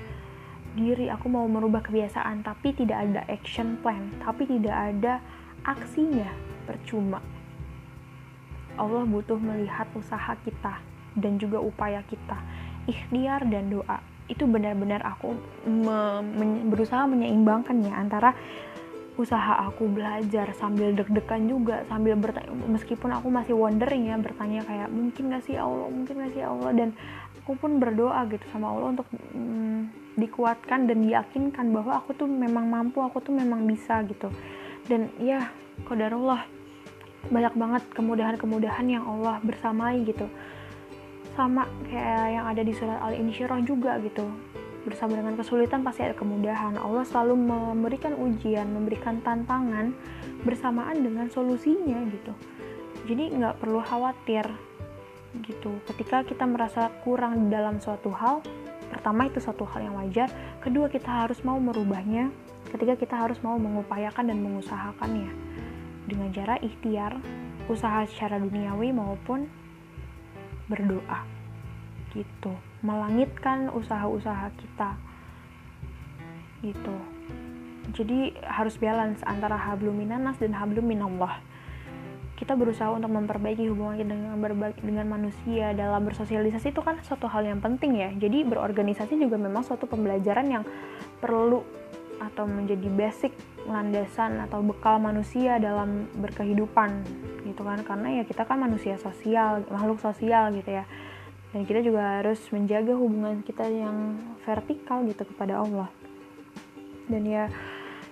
diri, 0.73 1.11
aku 1.11 1.27
mau 1.29 1.45
merubah 1.45 1.83
kebiasaan, 1.83 2.41
tapi 2.41 2.73
tidak 2.73 3.03
ada 3.03 3.21
action 3.29 3.77
plan, 3.83 4.09
tapi 4.23 4.47
tidak 4.47 4.73
ada 4.73 5.19
aksinya, 5.67 6.31
percuma. 6.65 7.19
Allah 8.73 9.05
butuh 9.05 9.37
melihat 9.37 9.85
usaha 9.93 10.33
kita 10.41 10.81
dan 11.13 11.37
juga 11.37 11.61
upaya 11.61 12.01
kita, 12.09 12.41
ikhtiar 12.89 13.45
dan 13.45 13.69
doa 13.69 14.12
itu 14.31 14.47
benar-benar 14.47 15.03
aku 15.03 15.35
me, 15.67 16.23
men, 16.23 16.71
berusaha 16.71 17.03
menyeimbangkan 17.07 17.83
ya 17.83 17.93
antara 17.99 18.31
usaha 19.13 19.69
aku 19.69 19.85
belajar 19.93 20.49
sambil 20.57 20.89
deg-degan 20.97 21.45
juga 21.45 21.85
sambil 21.85 22.17
bertanya 22.17 22.49
meskipun 22.65 23.13
aku 23.13 23.29
masih 23.29 23.53
wondering 23.53 24.09
ya 24.09 24.17
bertanya 24.17 24.65
kayak 24.65 24.89
mungkin 24.89 25.29
gak 25.29 25.45
sih 25.45 25.53
Allah? 25.53 25.85
Mungkin 25.91 26.15
gak 26.17 26.33
sih 26.33 26.41
Allah? 26.41 26.71
Dan 26.73 26.89
aku 27.45 27.53
pun 27.53 27.77
berdoa 27.77 28.25
gitu 28.33 28.41
sama 28.49 28.73
Allah 28.73 28.97
untuk 28.97 29.07
mm, 29.13 29.81
dikuatkan 30.17 30.89
dan 30.89 30.97
diyakinkan 31.05 31.69
bahwa 31.69 32.01
aku 32.01 32.17
tuh 32.17 32.25
memang 32.25 32.65
mampu 32.65 33.05
aku 33.05 33.21
tuh 33.21 33.37
memang 33.37 33.69
bisa 33.69 34.01
gitu. 34.09 34.33
Dan 34.89 35.13
ya 35.21 35.45
kodarullah 35.85 36.49
banyak 37.29 37.53
banget 37.55 37.83
kemudahan-kemudahan 37.93 38.87
yang 38.89 39.05
Allah 39.05 39.39
bersamai 39.45 40.03
gitu 40.03 40.27
sama 41.33 41.65
kayak 41.89 42.27
yang 42.29 42.45
ada 42.45 42.61
di 42.61 42.73
surat 42.73 43.01
Al-Insyirah 43.01 43.59
juga 43.65 43.97
gitu. 44.01 44.25
Bersama 44.83 45.15
dengan 45.15 45.39
kesulitan 45.39 45.81
pasti 45.81 46.03
ada 46.05 46.15
kemudahan. 46.15 46.75
Allah 46.75 47.07
selalu 47.07 47.39
memberikan 47.39 48.13
ujian 48.19 48.67
memberikan 48.69 49.23
tantangan 49.23 49.95
bersamaan 50.43 51.01
dengan 51.01 51.31
solusinya 51.31 52.03
gitu. 52.11 52.33
Jadi 53.07 53.33
nggak 53.39 53.63
perlu 53.63 53.79
khawatir 53.81 54.45
gitu. 55.41 55.71
Ketika 55.89 56.21
kita 56.27 56.45
merasa 56.45 56.93
kurang 57.01 57.49
dalam 57.49 57.81
suatu 57.81 58.13
hal 58.13 58.45
pertama 58.93 59.25
itu 59.25 59.41
suatu 59.41 59.65
hal 59.65 59.89
yang 59.89 59.97
wajar 59.97 60.29
kedua 60.61 60.85
kita 60.85 61.09
harus 61.09 61.41
mau 61.41 61.57
merubahnya 61.57 62.29
ketika 62.69 62.93
kita 62.93 63.15
harus 63.17 63.41
mau 63.41 63.57
mengupayakan 63.57 64.29
dan 64.29 64.37
mengusahakannya. 64.37 65.31
Dengan 66.05 66.29
cara 66.35 66.59
ikhtiar 66.61 67.17
usaha 67.71 68.03
secara 68.05 68.37
duniawi 68.37 68.91
maupun 68.91 69.62
berdoa. 70.67 71.25
Gitu. 72.13 72.53
Melangitkan 72.85 73.71
usaha-usaha 73.73 74.51
kita. 74.59 74.95
Gitu. 76.63 76.97
Jadi 77.93 78.37
harus 78.47 78.79
balance 78.79 79.19
antara 79.27 79.59
hablum 79.59 79.99
minanas 79.99 80.39
dan 80.39 80.55
hablum 80.55 80.87
minallah 80.87 81.43
kita 82.33 82.59
berusaha 82.59 82.91
untuk 82.91 83.07
memperbaiki 83.07 83.69
hubungan 83.71 83.95
kita 83.95 84.11
dengan 84.19 84.35
berbagi, 84.41 84.83
dengan 84.83 85.07
manusia. 85.07 85.71
Dalam 85.71 86.03
bersosialisasi 86.03 86.75
itu 86.75 86.81
kan 86.83 86.99
suatu 87.05 87.31
hal 87.31 87.47
yang 87.47 87.63
penting 87.63 87.95
ya. 87.95 88.11
Jadi 88.11 88.43
berorganisasi 88.43 89.15
juga 89.15 89.39
memang 89.39 89.63
suatu 89.63 89.87
pembelajaran 89.87 90.51
yang 90.51 90.63
perlu 91.23 91.63
atau 92.19 92.43
menjadi 92.43 92.89
basic 92.91 93.31
landasan 93.67 94.39
atau 94.43 94.59
bekal 94.59 94.99
manusia 94.99 95.59
dalam 95.59 96.09
berkehidupan 96.19 97.03
gitu 97.47 97.61
kan? 97.63 97.79
Karena 97.83 98.21
ya 98.21 98.23
kita 98.27 98.43
kan 98.43 98.59
manusia 98.59 98.99
sosial 98.99 99.63
makhluk 99.71 99.99
sosial 99.99 100.51
gitu 100.55 100.71
ya. 100.71 100.85
Dan 101.53 101.69
kita 101.69 101.85
juga 101.85 102.19
harus 102.19 102.41
menjaga 102.49 102.97
hubungan 102.97 103.45
kita 103.45 103.69
yang 103.69 104.17
vertikal 104.41 105.05
gitu 105.05 105.21
kepada 105.21 105.61
Allah. 105.61 105.85
Dan 107.05 107.29
ya 107.29 107.45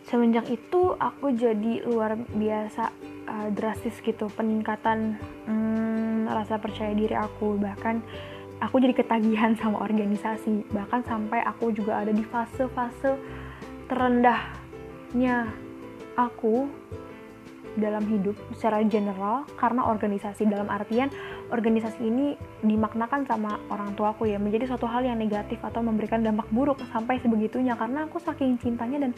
semenjak 0.06 0.46
itu 0.52 0.94
aku 1.00 1.34
jadi 1.34 1.88
luar 1.90 2.20
biasa 2.20 2.94
uh, 3.26 3.50
drastis 3.50 3.98
gitu 4.04 4.30
peningkatan 4.30 5.18
hmm, 5.50 6.30
rasa 6.30 6.62
percaya 6.62 6.94
diri 6.94 7.18
aku. 7.18 7.58
Bahkan 7.58 7.96
aku 8.62 8.78
jadi 8.78 8.94
ketagihan 8.94 9.58
sama 9.62 9.82
organisasi. 9.82 10.70
Bahkan 10.70 11.02
sampai 11.10 11.42
aku 11.42 11.74
juga 11.74 11.98
ada 11.98 12.14
di 12.14 12.22
fase-fase 12.22 13.18
terendahnya 15.12 15.52
aku 16.16 16.72
dalam 17.76 18.04
hidup 18.08 18.36
secara 18.56 18.80
general 18.88 19.44
karena 19.60 19.84
organisasi 19.88 20.48
dalam 20.48 20.72
artian 20.72 21.12
organisasi 21.52 22.04
ini 22.04 22.36
dimaknakan 22.64 23.28
sama 23.28 23.60
orang 23.68 23.92
tuaku 23.96 24.28
ya 24.32 24.40
menjadi 24.40 24.72
suatu 24.72 24.88
hal 24.88 25.04
yang 25.04 25.20
negatif 25.20 25.60
atau 25.60 25.84
memberikan 25.84 26.24
dampak 26.24 26.48
buruk 26.52 26.80
sampai 26.96 27.20
sebegitunya. 27.20 27.76
Karena 27.76 28.08
aku 28.08 28.24
saking 28.24 28.56
cintanya 28.60 29.04
dan 29.04 29.12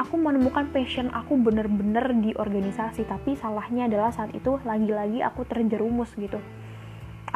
aku 0.00 0.16
menemukan 0.16 0.68
passion 0.72 1.12
aku 1.12 1.36
bener-bener 1.36 2.08
di 2.24 2.32
organisasi 2.36 3.04
tapi 3.04 3.36
salahnya 3.36 3.84
adalah 3.88 4.12
saat 4.16 4.32
itu 4.32 4.56
lagi-lagi 4.64 5.20
aku 5.20 5.44
terjerumus 5.44 6.12
gitu. 6.16 6.40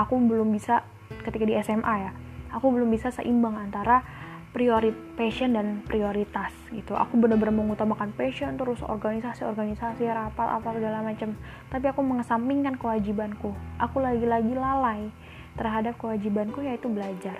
Aku 0.00 0.16
belum 0.16 0.48
bisa 0.52 0.80
ketika 1.28 1.44
di 1.44 1.60
SMA 1.60 1.94
ya 2.08 2.12
aku 2.52 2.72
belum 2.72 2.88
bisa 2.88 3.12
seimbang 3.12 3.56
antara 3.56 4.00
priori 4.48 4.90
passion 5.14 5.52
dan 5.52 5.84
prioritas 5.84 6.50
gitu. 6.72 6.96
Aku 6.96 7.20
benar-benar 7.20 7.52
mengutamakan 7.52 8.16
passion 8.16 8.56
terus 8.56 8.80
organisasi-organisasi 8.80 10.08
rapat 10.08 10.48
apa 10.48 10.68
segala 10.72 11.04
macam. 11.04 11.36
Tapi 11.68 11.86
aku 11.92 12.00
mengesampingkan 12.00 12.80
kewajibanku. 12.80 13.52
Aku 13.76 14.00
lagi-lagi 14.00 14.52
lalai 14.56 15.12
terhadap 15.60 16.00
kewajibanku 16.00 16.64
yaitu 16.64 16.88
belajar 16.88 17.36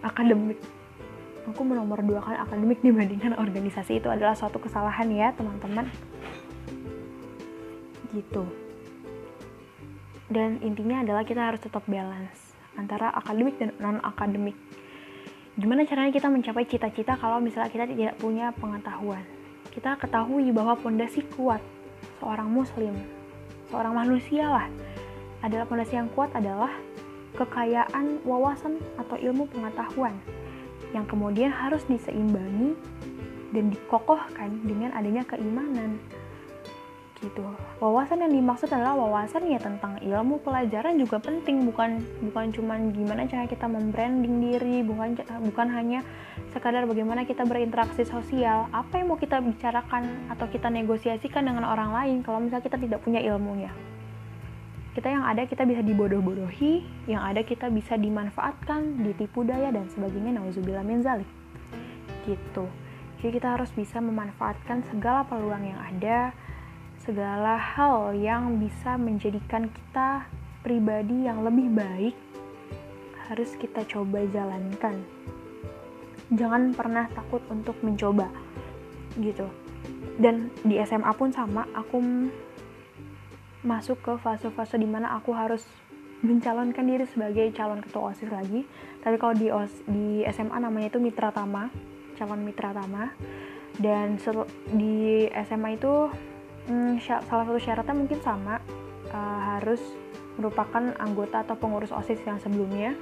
akademik. 0.00 0.56
Aku 1.48 1.64
menomor 1.64 2.00
dua 2.04 2.20
kan 2.20 2.40
akademik 2.44 2.80
dibandingkan 2.80 3.36
organisasi. 3.36 4.00
Itu 4.00 4.08
adalah 4.08 4.36
suatu 4.36 4.60
kesalahan 4.60 5.08
ya 5.12 5.32
teman-teman. 5.36 5.88
Gitu. 8.16 8.44
Dan 10.28 10.60
intinya 10.60 11.00
adalah 11.04 11.24
kita 11.24 11.40
harus 11.40 11.60
tetap 11.60 11.84
balance 11.88 12.52
antara 12.76 13.10
akademik 13.10 13.58
dan 13.58 13.74
non 13.82 13.98
akademik 14.04 14.54
gimana 15.58 15.82
caranya 15.82 16.14
kita 16.14 16.30
mencapai 16.30 16.64
cita-cita 16.70 17.18
kalau 17.18 17.42
misalnya 17.42 17.68
kita 17.68 17.84
tidak 17.90 18.14
punya 18.22 18.54
pengetahuan? 18.54 19.26
Kita 19.74 19.98
ketahui 19.98 20.54
bahwa 20.54 20.78
pondasi 20.78 21.26
kuat 21.34 21.60
seorang 22.22 22.50
muslim 22.50 22.94
seorang 23.68 23.94
manusia 23.94 24.48
lah 24.48 24.66
adalah 25.44 25.68
pondasi 25.68 25.94
yang 25.94 26.10
kuat 26.12 26.32
adalah 26.34 26.72
kekayaan 27.36 28.18
wawasan 28.26 28.80
atau 28.98 29.14
ilmu 29.14 29.46
pengetahuan 29.52 30.16
yang 30.90 31.04
kemudian 31.06 31.52
harus 31.52 31.84
diseimbangi 31.86 32.74
dan 33.52 33.70
dikokohkan 33.70 34.50
dengan 34.64 34.90
adanya 34.96 35.22
keimanan 35.28 36.00
gitu. 37.18 37.42
Wawasan 37.82 38.22
yang 38.26 38.32
dimaksud 38.32 38.70
adalah 38.70 38.94
wawasan 38.94 39.50
ya 39.50 39.58
tentang 39.58 39.98
ilmu 39.98 40.42
pelajaran 40.42 40.98
juga 40.98 41.18
penting. 41.18 41.66
Bukan 41.66 42.02
bukan 42.30 42.50
cuman 42.54 42.94
gimana 42.94 43.26
cara 43.26 43.44
kita 43.50 43.66
membranding 43.66 44.38
diri 44.38 44.86
bukan 44.86 45.18
bukan 45.50 45.66
hanya 45.70 46.00
sekadar 46.54 46.86
bagaimana 46.86 47.26
kita 47.26 47.42
berinteraksi 47.44 48.06
sosial. 48.06 48.70
Apa 48.70 49.02
yang 49.02 49.12
mau 49.12 49.18
kita 49.18 49.42
bicarakan 49.42 50.30
atau 50.30 50.46
kita 50.46 50.70
negosiasikan 50.70 51.46
dengan 51.46 51.66
orang 51.66 51.90
lain 51.94 52.16
kalau 52.22 52.38
misalnya 52.38 52.66
kita 52.66 52.78
tidak 52.78 53.00
punya 53.02 53.22
ilmunya 53.22 53.70
kita 54.98 55.14
yang 55.14 55.22
ada 55.22 55.46
kita 55.46 55.62
bisa 55.62 55.78
dibodoh-bodohi 55.78 56.82
yang 57.06 57.22
ada 57.22 57.46
kita 57.46 57.70
bisa 57.70 57.94
dimanfaatkan 57.94 59.06
ditipu 59.06 59.46
daya 59.46 59.70
dan 59.70 59.86
sebagainya. 59.94 60.42
Nauzubillah 60.42 60.82
min 60.82 61.06
zalik. 61.06 61.30
Gitu. 62.26 62.66
Jadi 63.22 63.30
kita 63.30 63.54
harus 63.54 63.70
bisa 63.70 64.02
memanfaatkan 64.02 64.82
segala 64.90 65.22
peluang 65.30 65.70
yang 65.70 65.78
ada 65.78 66.34
segala 67.08 67.56
hal 67.56 68.12
yang 68.20 68.60
bisa 68.60 69.00
menjadikan 69.00 69.72
kita 69.72 70.28
pribadi 70.60 71.24
yang 71.24 71.40
lebih 71.40 71.72
baik 71.72 72.12
harus 73.24 73.56
kita 73.56 73.80
coba 73.88 74.28
jalankan. 74.28 75.00
Jangan 76.28 76.76
pernah 76.76 77.08
takut 77.16 77.40
untuk 77.48 77.80
mencoba 77.80 78.28
gitu. 79.16 79.48
Dan 80.20 80.52
di 80.60 80.76
SMA 80.84 81.08
pun 81.16 81.32
sama, 81.32 81.64
aku 81.72 81.96
masuk 83.64 84.04
ke 84.04 84.12
fase-fase 84.20 84.76
di 84.76 84.84
mana 84.84 85.16
aku 85.16 85.32
harus 85.32 85.64
mencalonkan 86.20 86.84
diri 86.84 87.08
sebagai 87.08 87.48
calon 87.56 87.80
ketua 87.80 88.12
OSIS 88.12 88.28
lagi. 88.28 88.68
Tapi 89.00 89.16
kalau 89.16 89.32
di 89.32 89.48
OS, 89.48 89.72
di 89.88 90.28
SMA 90.28 90.60
namanya 90.60 90.92
itu 90.92 91.00
Mitra 91.00 91.32
Tama, 91.32 91.72
calon 92.20 92.44
Mitra 92.44 92.76
Tama. 92.76 93.16
Dan 93.80 94.20
di 94.76 95.24
SMA 95.48 95.80
itu 95.80 96.12
hmm, 96.68 97.00
salah 97.02 97.44
satu 97.48 97.58
syaratnya 97.58 97.96
mungkin 97.96 98.20
sama. 98.20 98.60
Uh, 99.08 99.40
harus 99.56 99.80
merupakan 100.38 100.94
anggota 101.02 101.42
atau 101.42 101.58
pengurus 101.58 101.90
OSIS 101.90 102.22
yang 102.22 102.38
sebelumnya. 102.38 102.94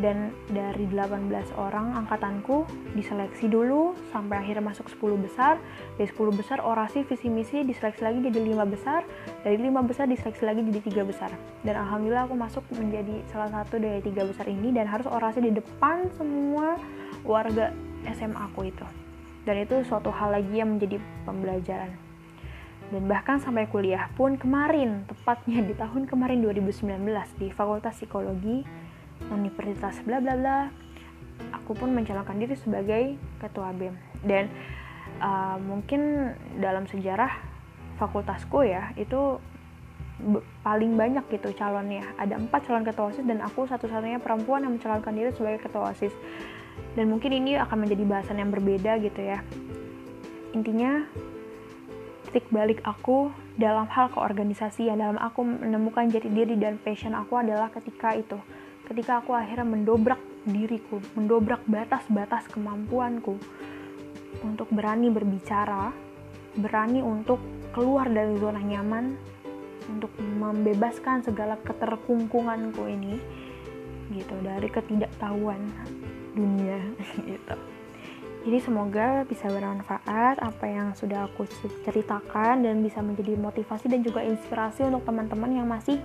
Dan 0.00 0.32
dari 0.48 0.88
18 0.88 1.28
orang 1.60 1.98
angkatanku 2.00 2.64
diseleksi 2.96 3.50
dulu 3.50 3.92
sampai 4.14 4.40
akhirnya 4.40 4.64
masuk 4.72 4.88
10 4.88 5.20
besar. 5.20 5.60
Dari 6.00 6.08
10 6.08 6.32
besar 6.32 6.64
orasi 6.64 7.04
visi 7.04 7.28
misi 7.28 7.60
diseleksi 7.62 8.00
lagi 8.00 8.24
jadi 8.24 8.40
5 8.40 8.64
besar. 8.64 9.04
Dari 9.44 9.60
5 9.60 9.84
besar 9.84 10.08
diseleksi 10.08 10.42
lagi 10.48 10.64
jadi 10.64 10.80
3 10.80 11.04
besar. 11.04 11.30
Dan 11.62 11.76
alhamdulillah 11.76 12.24
aku 12.24 12.36
masuk 12.38 12.64
menjadi 12.72 13.20
salah 13.28 13.52
satu 13.52 13.76
dari 13.76 14.00
3 14.00 14.30
besar 14.30 14.48
ini 14.48 14.72
dan 14.72 14.88
harus 14.88 15.04
orasi 15.04 15.44
di 15.44 15.52
depan 15.52 16.08
semua 16.16 16.80
warga 17.28 17.74
SMA 18.16 18.40
aku 18.48 18.72
itu. 18.72 18.86
Dan 19.44 19.64
itu 19.64 19.80
suatu 19.84 20.08
hal 20.12 20.40
lagi 20.40 20.60
yang 20.60 20.76
menjadi 20.76 21.00
pembelajaran 21.24 22.07
dan 22.88 23.02
bahkan 23.04 23.36
sampai 23.36 23.68
kuliah 23.68 24.08
pun 24.16 24.40
kemarin, 24.40 25.04
tepatnya 25.04 25.60
di 25.60 25.74
tahun 25.76 26.08
kemarin 26.08 26.40
2019 26.40 26.96
di 27.36 27.52
Fakultas 27.52 28.00
Psikologi 28.00 28.64
Universitas 29.28 29.98
bla 30.06 30.22
bla 30.22 30.38
bla, 30.38 30.58
aku 31.52 31.74
pun 31.74 31.90
mencalonkan 31.90 32.38
diri 32.38 32.54
sebagai 32.54 33.18
ketua 33.42 33.74
BEM. 33.74 33.94
Dan 34.22 34.46
uh, 35.18 35.58
mungkin 35.58 36.32
dalam 36.62 36.86
sejarah 36.86 37.34
fakultasku 37.98 38.62
ya, 38.62 38.94
itu 38.94 39.42
paling 40.62 40.94
banyak 40.94 41.26
gitu 41.34 41.50
calonnya. 41.58 42.06
Ada 42.18 42.38
empat 42.38 42.66
calon 42.66 42.86
ketua 42.86 43.10
OSIS 43.10 43.26
dan 43.26 43.42
aku 43.42 43.66
satu-satunya 43.66 44.22
perempuan 44.22 44.62
yang 44.66 44.78
mencalonkan 44.78 45.14
diri 45.14 45.30
sebagai 45.34 45.66
ketua 45.66 45.90
OSIS. 45.94 46.14
dan 46.94 47.10
mungkin 47.10 47.30
ini 47.34 47.58
akan 47.58 47.86
menjadi 47.86 48.04
bahasan 48.06 48.42
yang 48.42 48.50
berbeda 48.50 48.98
gitu 49.02 49.20
ya 49.22 49.38
intinya 50.56 51.04
titik 52.28 52.44
balik 52.52 52.84
aku 52.84 53.32
dalam 53.56 53.88
hal 53.88 54.12
keorganisasian 54.12 55.00
dalam 55.00 55.16
aku 55.16 55.40
menemukan 55.48 56.12
jati 56.12 56.28
diri 56.28 56.60
dan 56.60 56.76
passion 56.76 57.16
aku 57.16 57.40
adalah 57.40 57.72
ketika 57.72 58.12
itu 58.12 58.36
ketika 58.84 59.24
aku 59.24 59.32
akhirnya 59.32 59.64
mendobrak 59.64 60.20
diriku 60.44 61.00
mendobrak 61.16 61.64
batas-batas 61.64 62.44
kemampuanku 62.52 63.40
untuk 64.44 64.68
berani 64.68 65.08
berbicara 65.08 65.88
berani 66.60 67.00
untuk 67.00 67.40
keluar 67.72 68.12
dari 68.12 68.36
zona 68.36 68.60
nyaman 68.60 69.16
untuk 69.88 70.12
membebaskan 70.20 71.24
segala 71.24 71.56
keterkungkunganku 71.64 72.84
ini 72.92 73.16
gitu 74.12 74.36
dari 74.44 74.68
ketidaktahuan 74.68 75.64
dunia 76.36 76.76
gitu 77.28 77.56
jadi 78.46 78.58
semoga 78.62 79.26
bisa 79.26 79.50
bermanfaat 79.50 80.38
apa 80.38 80.64
yang 80.70 80.94
sudah 80.94 81.26
aku 81.26 81.42
ceritakan 81.82 82.62
dan 82.62 82.86
bisa 82.86 83.02
menjadi 83.02 83.34
motivasi 83.34 83.90
dan 83.90 84.06
juga 84.06 84.22
inspirasi 84.22 84.86
untuk 84.86 85.02
teman-teman 85.02 85.50
yang 85.58 85.66
masih 85.66 85.98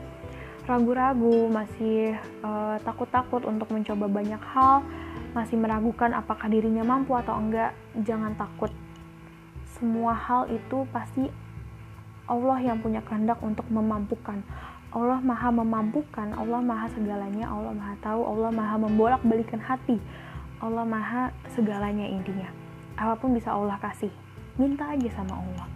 ragu-ragu, 0.65 1.51
masih 1.51 2.17
eh, 2.17 2.77
takut-takut 2.81 3.45
untuk 3.45 3.69
mencoba 3.69 4.09
banyak 4.09 4.41
hal, 4.49 4.81
masih 5.37 5.61
meragukan 5.61 6.09
apakah 6.17 6.49
dirinya 6.49 6.81
mampu 6.81 7.13
atau 7.13 7.37
enggak. 7.37 7.77
Jangan 8.01 8.33
takut. 8.33 8.73
Semua 9.77 10.17
hal 10.17 10.49
itu 10.49 10.89
pasti 10.89 11.29
Allah 12.25 12.57
yang 12.65 12.81
punya 12.81 13.05
kehendak 13.05 13.37
untuk 13.45 13.67
memampukan. 13.69 14.41
Allah 14.93 15.21
maha 15.21 15.49
memampukan, 15.49 16.33
Allah 16.37 16.61
maha 16.61 16.85
segalanya, 16.93 17.49
Allah 17.49 17.73
maha 17.73 17.97
tahu, 18.01 18.21
Allah 18.25 18.49
maha 18.53 18.77
membolak-balikan 18.77 19.57
hati 19.57 19.97
Allah 20.63 20.87
maha 20.87 21.35
segalanya 21.51 22.07
intinya. 22.07 22.47
Apa 22.95 23.19
pun 23.19 23.35
bisa 23.35 23.51
Allah 23.51 23.75
kasih 23.83 24.11
minta 24.55 24.87
aja 24.87 25.09
sama 25.11 25.35
Allah. 25.35 25.67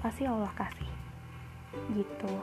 Pasti 0.00 0.24
Allah 0.24 0.48
kasih. 0.56 0.88
Gitu. 1.92 2.34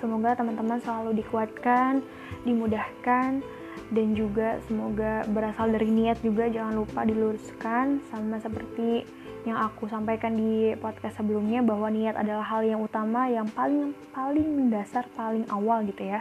Semoga 0.00 0.32
teman-teman 0.32 0.80
selalu 0.80 1.20
dikuatkan 1.20 2.00
dimudahkan 2.46 3.44
dan 3.88 4.06
juga 4.16 4.56
semoga 4.64 5.28
berasal 5.28 5.68
dari 5.68 5.92
niat 5.92 6.24
juga. 6.24 6.48
Jangan 6.48 6.74
lupa 6.80 7.04
diluruskan 7.04 8.00
sama 8.08 8.40
seperti 8.40 9.04
yang 9.46 9.58
aku 9.64 9.86
sampaikan 9.88 10.34
di 10.34 10.76
podcast 10.76 11.20
sebelumnya 11.20 11.62
bahwa 11.62 11.88
niat 11.88 12.16
adalah 12.18 12.44
hal 12.44 12.66
yang 12.66 12.80
utama 12.82 13.30
yang 13.30 13.46
paling 13.52 13.96
paling 14.12 14.44
mendasar 14.44 15.06
paling 15.14 15.46
awal 15.48 15.80
gitu 15.86 16.04
ya 16.04 16.20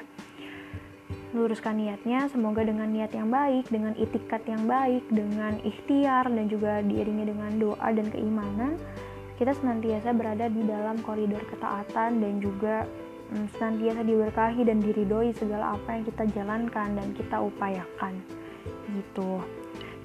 luruskan 1.38 1.78
niatnya. 1.78 2.26
Semoga 2.34 2.66
dengan 2.66 2.90
niat 2.90 3.14
yang 3.14 3.30
baik 3.30 3.70
dengan 3.70 3.94
itikat 3.94 4.42
yang 4.50 4.66
baik 4.66 5.06
dengan 5.14 5.62
ikhtiar 5.62 6.26
dan 6.28 6.50
juga 6.50 6.82
diiringi 6.82 7.30
dengan 7.30 7.52
doa 7.62 7.90
dan 7.94 8.10
keimanan 8.10 8.76
kita 9.38 9.54
senantiasa 9.54 10.18
berada 10.18 10.50
di 10.50 10.66
dalam 10.66 10.98
koridor 11.06 11.46
ketaatan 11.46 12.18
dan 12.18 12.42
juga 12.42 12.90
mm, 13.30 13.54
senantiasa 13.54 14.02
diberkahi 14.02 14.62
dan 14.66 14.82
diridhoi 14.82 15.30
segala 15.38 15.78
apa 15.78 15.94
yang 15.94 16.04
kita 16.10 16.24
jalankan 16.34 16.90
dan 16.98 17.08
kita 17.14 17.38
upayakan. 17.38 18.18
Gitu. 18.90 19.32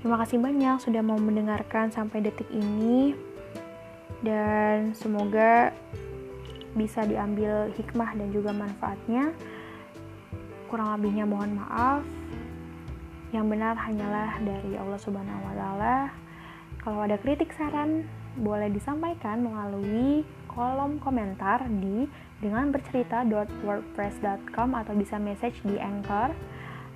Terima 0.05 0.21
kasih 0.21 0.37
banyak 0.37 0.77
sudah 0.85 1.01
mau 1.01 1.17
mendengarkan 1.17 1.89
sampai 1.89 2.21
detik 2.21 2.47
ini. 2.53 3.17
Dan 4.23 4.95
semoga 4.95 5.75
bisa 6.79 7.03
diambil 7.03 7.73
hikmah 7.75 8.15
dan 8.15 8.29
juga 8.31 8.55
manfaatnya 8.55 9.35
Kurang 10.73 10.97
lebihnya 10.97 11.29
mohon 11.29 11.61
maaf. 11.61 12.01
Yang 13.29 13.45
benar 13.45 13.77
hanyalah 13.77 14.41
dari 14.41 14.73
Allah 14.81 14.97
Subhanahu 14.97 15.45
wa 15.45 15.53
taala. 15.53 16.09
Kalau 16.81 17.05
ada 17.05 17.21
kritik 17.21 17.53
saran, 17.53 18.09
boleh 18.41 18.73
disampaikan 18.73 19.45
melalui 19.45 20.25
kolom 20.49 20.97
komentar 20.97 21.69
di 21.69 22.09
dengan 22.41 22.73
bercerita.wordpress.com 22.73 24.69
atau 24.73 24.97
bisa 24.97 25.21
message 25.21 25.61
di 25.61 25.77
Anchor 25.77 26.33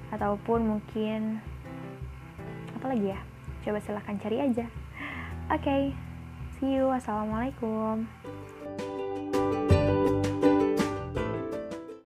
ataupun 0.08 0.72
mungkin 0.72 1.44
apa 2.80 2.96
lagi 2.96 3.12
ya? 3.12 3.20
Coba 3.60 3.76
silahkan 3.84 4.16
cari 4.16 4.40
aja. 4.40 4.64
Oke, 5.52 5.60
okay, 5.60 5.92
see 6.56 6.80
you. 6.80 6.88
Assalamualaikum. 6.88 8.08